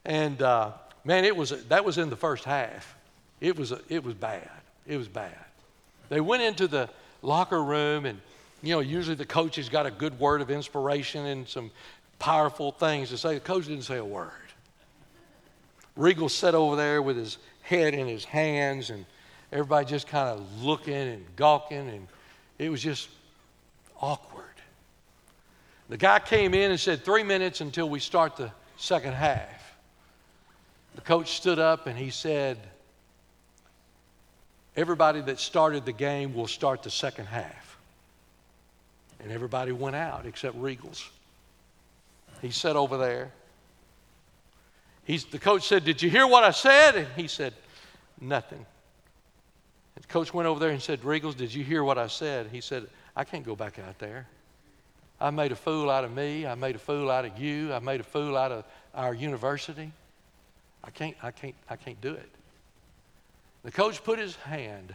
And 0.06 0.41
uh, 0.41 0.71
man, 1.03 1.25
it 1.25 1.36
was, 1.36 1.49
that 1.67 1.86
was 1.86 1.97
in 1.97 2.10
the 2.10 2.15
first 2.15 2.43
half. 2.43 2.95
It 3.39 3.58
was, 3.58 3.73
it 3.89 4.03
was 4.03 4.13
bad. 4.13 4.49
It 4.88 4.97
was 4.97 5.08
bad. 5.08 5.36
They 6.10 6.21
went 6.21 6.43
into 6.43 6.67
the 6.67 6.89
locker 7.21 7.63
room, 7.63 8.06
and 8.06 8.19
you 8.62 8.73
know, 8.73 8.79
usually 8.79 9.15
the 9.15 9.25
coach 9.25 9.56
has 9.58 9.69
got 9.69 9.86
a 9.86 9.91
good 9.91 10.19
word 10.19 10.41
of 10.41 10.49
inspiration 10.49 11.25
and 11.25 11.47
some 11.47 11.71
powerful 12.19 12.71
things 12.71 13.10
to 13.10 13.17
say. 13.17 13.36
The 13.36 13.39
coach 13.39 13.67
didn't 13.67 13.84
say 13.84 13.97
a 13.97 14.06
word. 14.06 14.32
Regal 15.95 16.29
sat 16.29 16.56
over 16.56 16.75
there 16.75 17.01
with 17.01 17.17
his 17.17 17.38
head 17.62 17.93
in 17.93 18.08
his 18.08 18.25
hands, 18.25 18.89
and 18.89 19.06
everybody 19.54 19.86
just 19.86 20.08
kind 20.08 20.28
of 20.28 20.63
looking 20.63 20.96
and 20.96 21.24
gawking, 21.36 21.88
and 21.88 22.08
it 22.58 22.70
was 22.70 22.82
just 22.82 23.08
awkward. 24.02 24.44
The 25.89 25.98
guy 25.98 26.20
came 26.20 26.56
in 26.56 26.72
and 26.72 26.80
said, 26.80 27.06
Three 27.06 27.24
minutes 27.24 27.62
until 27.62 27.88
we 27.88 28.00
start 28.00 28.36
the 28.36 28.52
second 28.78 29.13
half. 29.13 29.78
The 30.96 31.02
coach 31.02 31.38
stood 31.38 31.60
up 31.60 31.88
and 31.88 31.98
he 31.98 32.10
said, 32.10 32.58
Everybody 34.76 35.22
that 35.22 35.39
started 35.39 35.86
the 35.86 35.94
game 35.94 36.34
will 36.34 36.48
start 36.48 36.82
the 36.82 36.89
second 36.89 37.28
half. 37.28 37.78
And 39.20 39.32
everybody 39.32 39.72
went 39.72 39.96
out 39.96 40.26
except 40.26 40.60
Riegels. 40.60 41.08
He 42.42 42.50
sat 42.50 42.76
over 42.76 42.98
there. 42.98 43.32
He's, 45.06 45.26
the 45.26 45.39
coach 45.39 45.68
said, 45.68 45.86
Did 45.86 46.02
you 46.02 46.10
hear 46.10 46.26
what 46.26 46.44
I 46.44 46.52
said? 46.52 46.96
And 46.96 47.08
he 47.16 47.28
said, 47.28 47.54
Nothing. 48.20 48.66
And 49.95 50.03
the 50.03 50.08
coach 50.08 50.34
went 50.34 50.47
over 50.47 50.60
there 50.60 50.69
and 50.69 50.82
said, 50.82 51.01
Riegels, 51.01 51.36
did 51.36 51.53
you 51.53 51.63
hear 51.63 51.84
what 51.84 51.97
I 51.97 52.08
said? 52.08 52.47
He 52.51 52.62
said, 52.62 52.88
I 53.15 53.23
can't 53.23 53.45
go 53.45 53.56
back 53.56 53.79
out 53.79 53.99
there. 53.99 54.27
I 55.19 55.29
made 55.29 55.51
a 55.51 55.56
fool 55.56 55.89
out 55.89 56.03
of 56.03 56.13
me. 56.13 56.45
I 56.45 56.56
made 56.56 56.75
a 56.75 56.79
fool 56.79 57.10
out 57.10 57.25
of 57.25 57.38
you. 57.38 57.73
I 57.73 57.79
made 57.79 57.99
a 57.99 58.03
fool 58.03 58.36
out 58.36 58.51
of 58.51 58.65
our 58.93 59.13
university. 59.13 59.91
I 60.84 60.89
can't, 60.89 61.15
I 61.23 61.32
can't, 61.32 61.56
I 61.69 61.75
can't 61.75 62.01
do 62.01 62.13
it. 62.13 62.29
The 63.63 63.71
coach 63.71 64.03
put 64.03 64.19
his 64.19 64.36
hand 64.36 64.93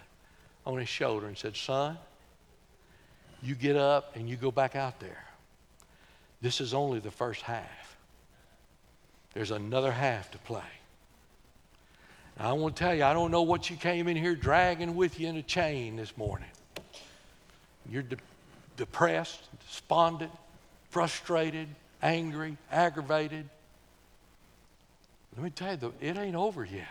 on 0.66 0.76
his 0.78 0.88
shoulder 0.88 1.26
and 1.26 1.38
said, 1.38 1.56
Son, 1.56 1.96
you 3.42 3.54
get 3.54 3.76
up 3.76 4.16
and 4.16 4.28
you 4.28 4.36
go 4.36 4.50
back 4.50 4.76
out 4.76 5.00
there. 5.00 5.24
This 6.42 6.60
is 6.60 6.74
only 6.74 6.98
the 6.98 7.10
first 7.10 7.42
half. 7.42 7.96
There's 9.32 9.50
another 9.50 9.92
half 9.92 10.30
to 10.32 10.38
play. 10.38 10.60
I 12.40 12.52
want 12.52 12.76
to 12.76 12.84
tell 12.84 12.94
you, 12.94 13.02
I 13.02 13.12
don't 13.12 13.32
know 13.32 13.42
what 13.42 13.68
you 13.68 13.76
came 13.76 14.06
in 14.06 14.16
here 14.16 14.36
dragging 14.36 14.94
with 14.94 15.18
you 15.18 15.28
in 15.28 15.36
a 15.36 15.42
chain 15.42 15.96
this 15.96 16.16
morning. 16.16 16.48
You're 17.90 18.04
de- 18.04 18.16
depressed, 18.76 19.40
despondent, 19.66 20.30
frustrated, 20.90 21.68
angry, 22.00 22.56
aggravated. 22.70 23.48
Let 25.36 25.42
me 25.42 25.50
tell 25.50 25.76
you, 25.76 25.92
it 26.00 26.16
ain't 26.16 26.36
over 26.36 26.64
yet. 26.64 26.86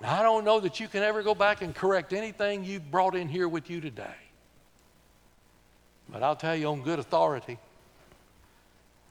Now, 0.00 0.18
I 0.18 0.22
don't 0.22 0.44
know 0.44 0.58
that 0.60 0.80
you 0.80 0.88
can 0.88 1.04
ever 1.04 1.22
go 1.22 1.34
back 1.34 1.62
and 1.62 1.74
correct 1.74 2.12
anything 2.12 2.64
you've 2.64 2.90
brought 2.90 3.14
in 3.14 3.28
here 3.28 3.48
with 3.48 3.70
you 3.70 3.80
today. 3.80 4.16
But 6.08 6.24
I'll 6.24 6.36
tell 6.36 6.56
you 6.56 6.66
on 6.68 6.82
good 6.82 6.98
authority, 6.98 7.58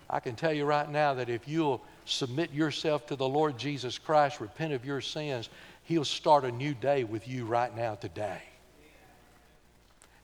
I 0.09 0.19
can 0.19 0.35
tell 0.35 0.51
you 0.51 0.65
right 0.65 0.89
now 0.89 1.13
that 1.13 1.29
if 1.29 1.47
you'll 1.47 1.81
submit 2.09 2.53
yourself 2.53 3.07
to 3.07 3.15
the 3.15 3.27
Lord 3.27 3.57
Jesus 3.57 3.97
Christ, 3.97 4.39
repent 4.39 4.73
of 4.73 4.85
your 4.85 5.01
sins, 5.01 5.49
He'll 5.83 6.05
start 6.05 6.45
a 6.45 6.51
new 6.51 6.73
day 6.73 7.03
with 7.03 7.27
you 7.27 7.45
right 7.45 7.75
now 7.75 7.95
today. 7.95 8.41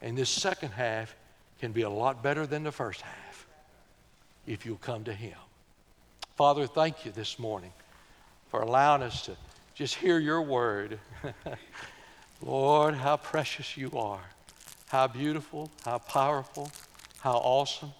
And 0.02 0.17
this 0.17 0.30
second 0.30 0.71
half 0.71 1.15
can 1.60 1.71
be 1.71 1.82
a 1.82 1.89
lot 1.89 2.21
better 2.21 2.45
than 2.45 2.63
the 2.63 2.71
first 2.71 3.02
half 3.02 3.48
if 4.45 4.65
you'll 4.65 4.78
come 4.78 5.04
to 5.06 5.13
Him. 5.13 5.38
Father, 6.36 6.67
thank 6.67 7.06
you 7.06 7.12
this 7.12 7.39
morning 7.39 7.71
for 8.50 8.62
allowing 8.62 9.02
us 9.02 9.26
to 9.26 9.36
just 9.74 9.95
hear 9.95 10.19
your 10.19 10.41
word. 10.41 11.00
Lord, 12.41 12.93
how 12.93 13.17
precious 13.17 13.76
you 13.76 13.91
are. 13.95 14.24
How 14.88 15.08
beautiful, 15.08 15.71
how 15.84 15.98
powerful, 15.98 16.69
how 17.19 17.38
awesome. 17.38 17.91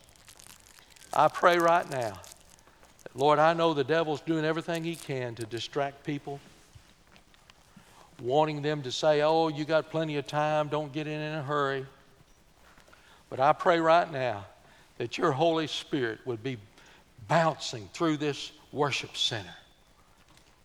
I 1.13 1.30
pray 1.30 1.58
right 1.58 1.89
now 1.89 2.19
Lord, 3.13 3.39
I 3.39 3.54
know 3.54 3.74
the 3.74 3.84
devil's 3.84 4.22
doing 4.22 4.44
everything 4.44 4.84
he 4.84 4.96
can 4.96 5.36
to 5.36 5.46
distract 5.46 6.04
people, 6.04 6.39
wanting 8.22 8.62
them 8.62 8.82
to 8.82 8.91
say, 8.91 9.22
oh, 9.22 9.48
you 9.48 9.65
got 9.65 9.91
plenty 9.91 10.18
of 10.18 10.28
time, 10.28 10.68
don't 10.68 10.91
get 10.91 11.08
in 11.08 11.20
in 11.20 11.34
a 11.36 11.44
hurry. 11.44 11.86
But 13.30 13.39
I 13.39 13.54
pray 13.54 13.80
right 13.80 14.12
now 14.12 14.46
that 14.98 15.18
your 15.18 15.32
Holy 15.32 15.68
Spirit 15.68 16.20
would 16.26 16.44
be 16.44 16.58
bouncing 17.28 17.89
through 17.94 18.18
this 18.18 18.52
worship 18.72 19.15
center 19.15 19.56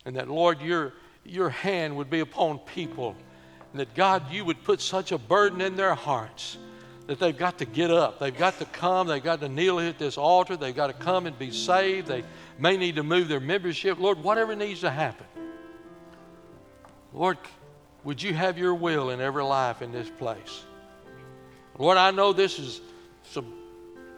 and 0.05 0.16
that, 0.16 0.29
Lord, 0.29 0.61
your, 0.61 0.94
your 1.24 1.50
hand 1.50 1.96
would 1.96 2.11
be 2.11 2.20
upon 2.20 2.59
people, 2.61 3.14
and 3.72 3.81
that, 3.81 3.94
God, 3.94 4.31
you 4.31 4.44
would 4.44 4.62
put 4.64 4.81
such 4.81 5.12
a 5.12 5.18
burden 5.18 5.61
in 5.61 5.76
their 5.76 5.94
hearts 5.94 6.57
that 7.06 7.18
they've 7.18 7.36
got 7.36 7.58
to 7.58 7.64
get 7.64 7.90
up. 7.90 8.18
They've 8.18 8.36
got 8.36 8.58
to 8.58 8.64
come. 8.66 9.08
They've 9.08 9.22
got 9.22 9.40
to 9.40 9.48
kneel 9.48 9.80
at 9.80 9.98
this 9.98 10.16
altar. 10.16 10.56
They've 10.56 10.74
got 10.74 10.88
to 10.88 10.92
come 10.92 11.26
and 11.26 11.38
be 11.38 11.50
saved. 11.50 12.06
They 12.06 12.24
may 12.58 12.76
need 12.76 12.96
to 12.96 13.02
move 13.02 13.28
their 13.28 13.40
membership. 13.40 13.98
Lord, 13.98 14.22
whatever 14.22 14.54
needs 14.54 14.80
to 14.80 14.90
happen. 14.90 15.26
Lord, 17.12 17.38
would 18.04 18.22
you 18.22 18.32
have 18.32 18.56
your 18.58 18.74
will 18.74 19.10
in 19.10 19.20
every 19.20 19.42
life 19.42 19.82
in 19.82 19.92
this 19.92 20.08
place? 20.08 20.64
Lord, 21.78 21.98
I 21.98 22.10
know 22.10 22.32
this 22.32 22.58
is 22.58 22.80
some 23.24 23.52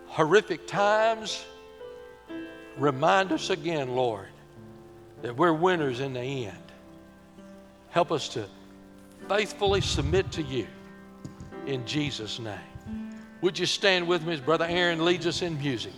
horrific 0.06 0.66
times. 0.66 1.44
Remind 2.76 3.32
us 3.32 3.50
again, 3.50 3.94
Lord, 3.94 4.28
that 5.22 5.36
we're 5.36 5.52
winners 5.52 6.00
in 6.00 6.12
the 6.12 6.46
end. 6.46 6.56
Help 7.90 8.12
us 8.12 8.28
to 8.30 8.46
faithfully 9.28 9.80
submit 9.80 10.30
to 10.32 10.42
you 10.42 10.66
in 11.66 11.86
Jesus' 11.86 12.38
name. 12.38 12.58
Would 13.42 13.58
you 13.58 13.66
stand 13.66 14.06
with 14.06 14.24
me 14.24 14.32
as 14.34 14.40
Brother 14.40 14.66
Aaron 14.68 15.04
leads 15.04 15.26
us 15.26 15.42
in 15.42 15.58
music? 15.58 15.92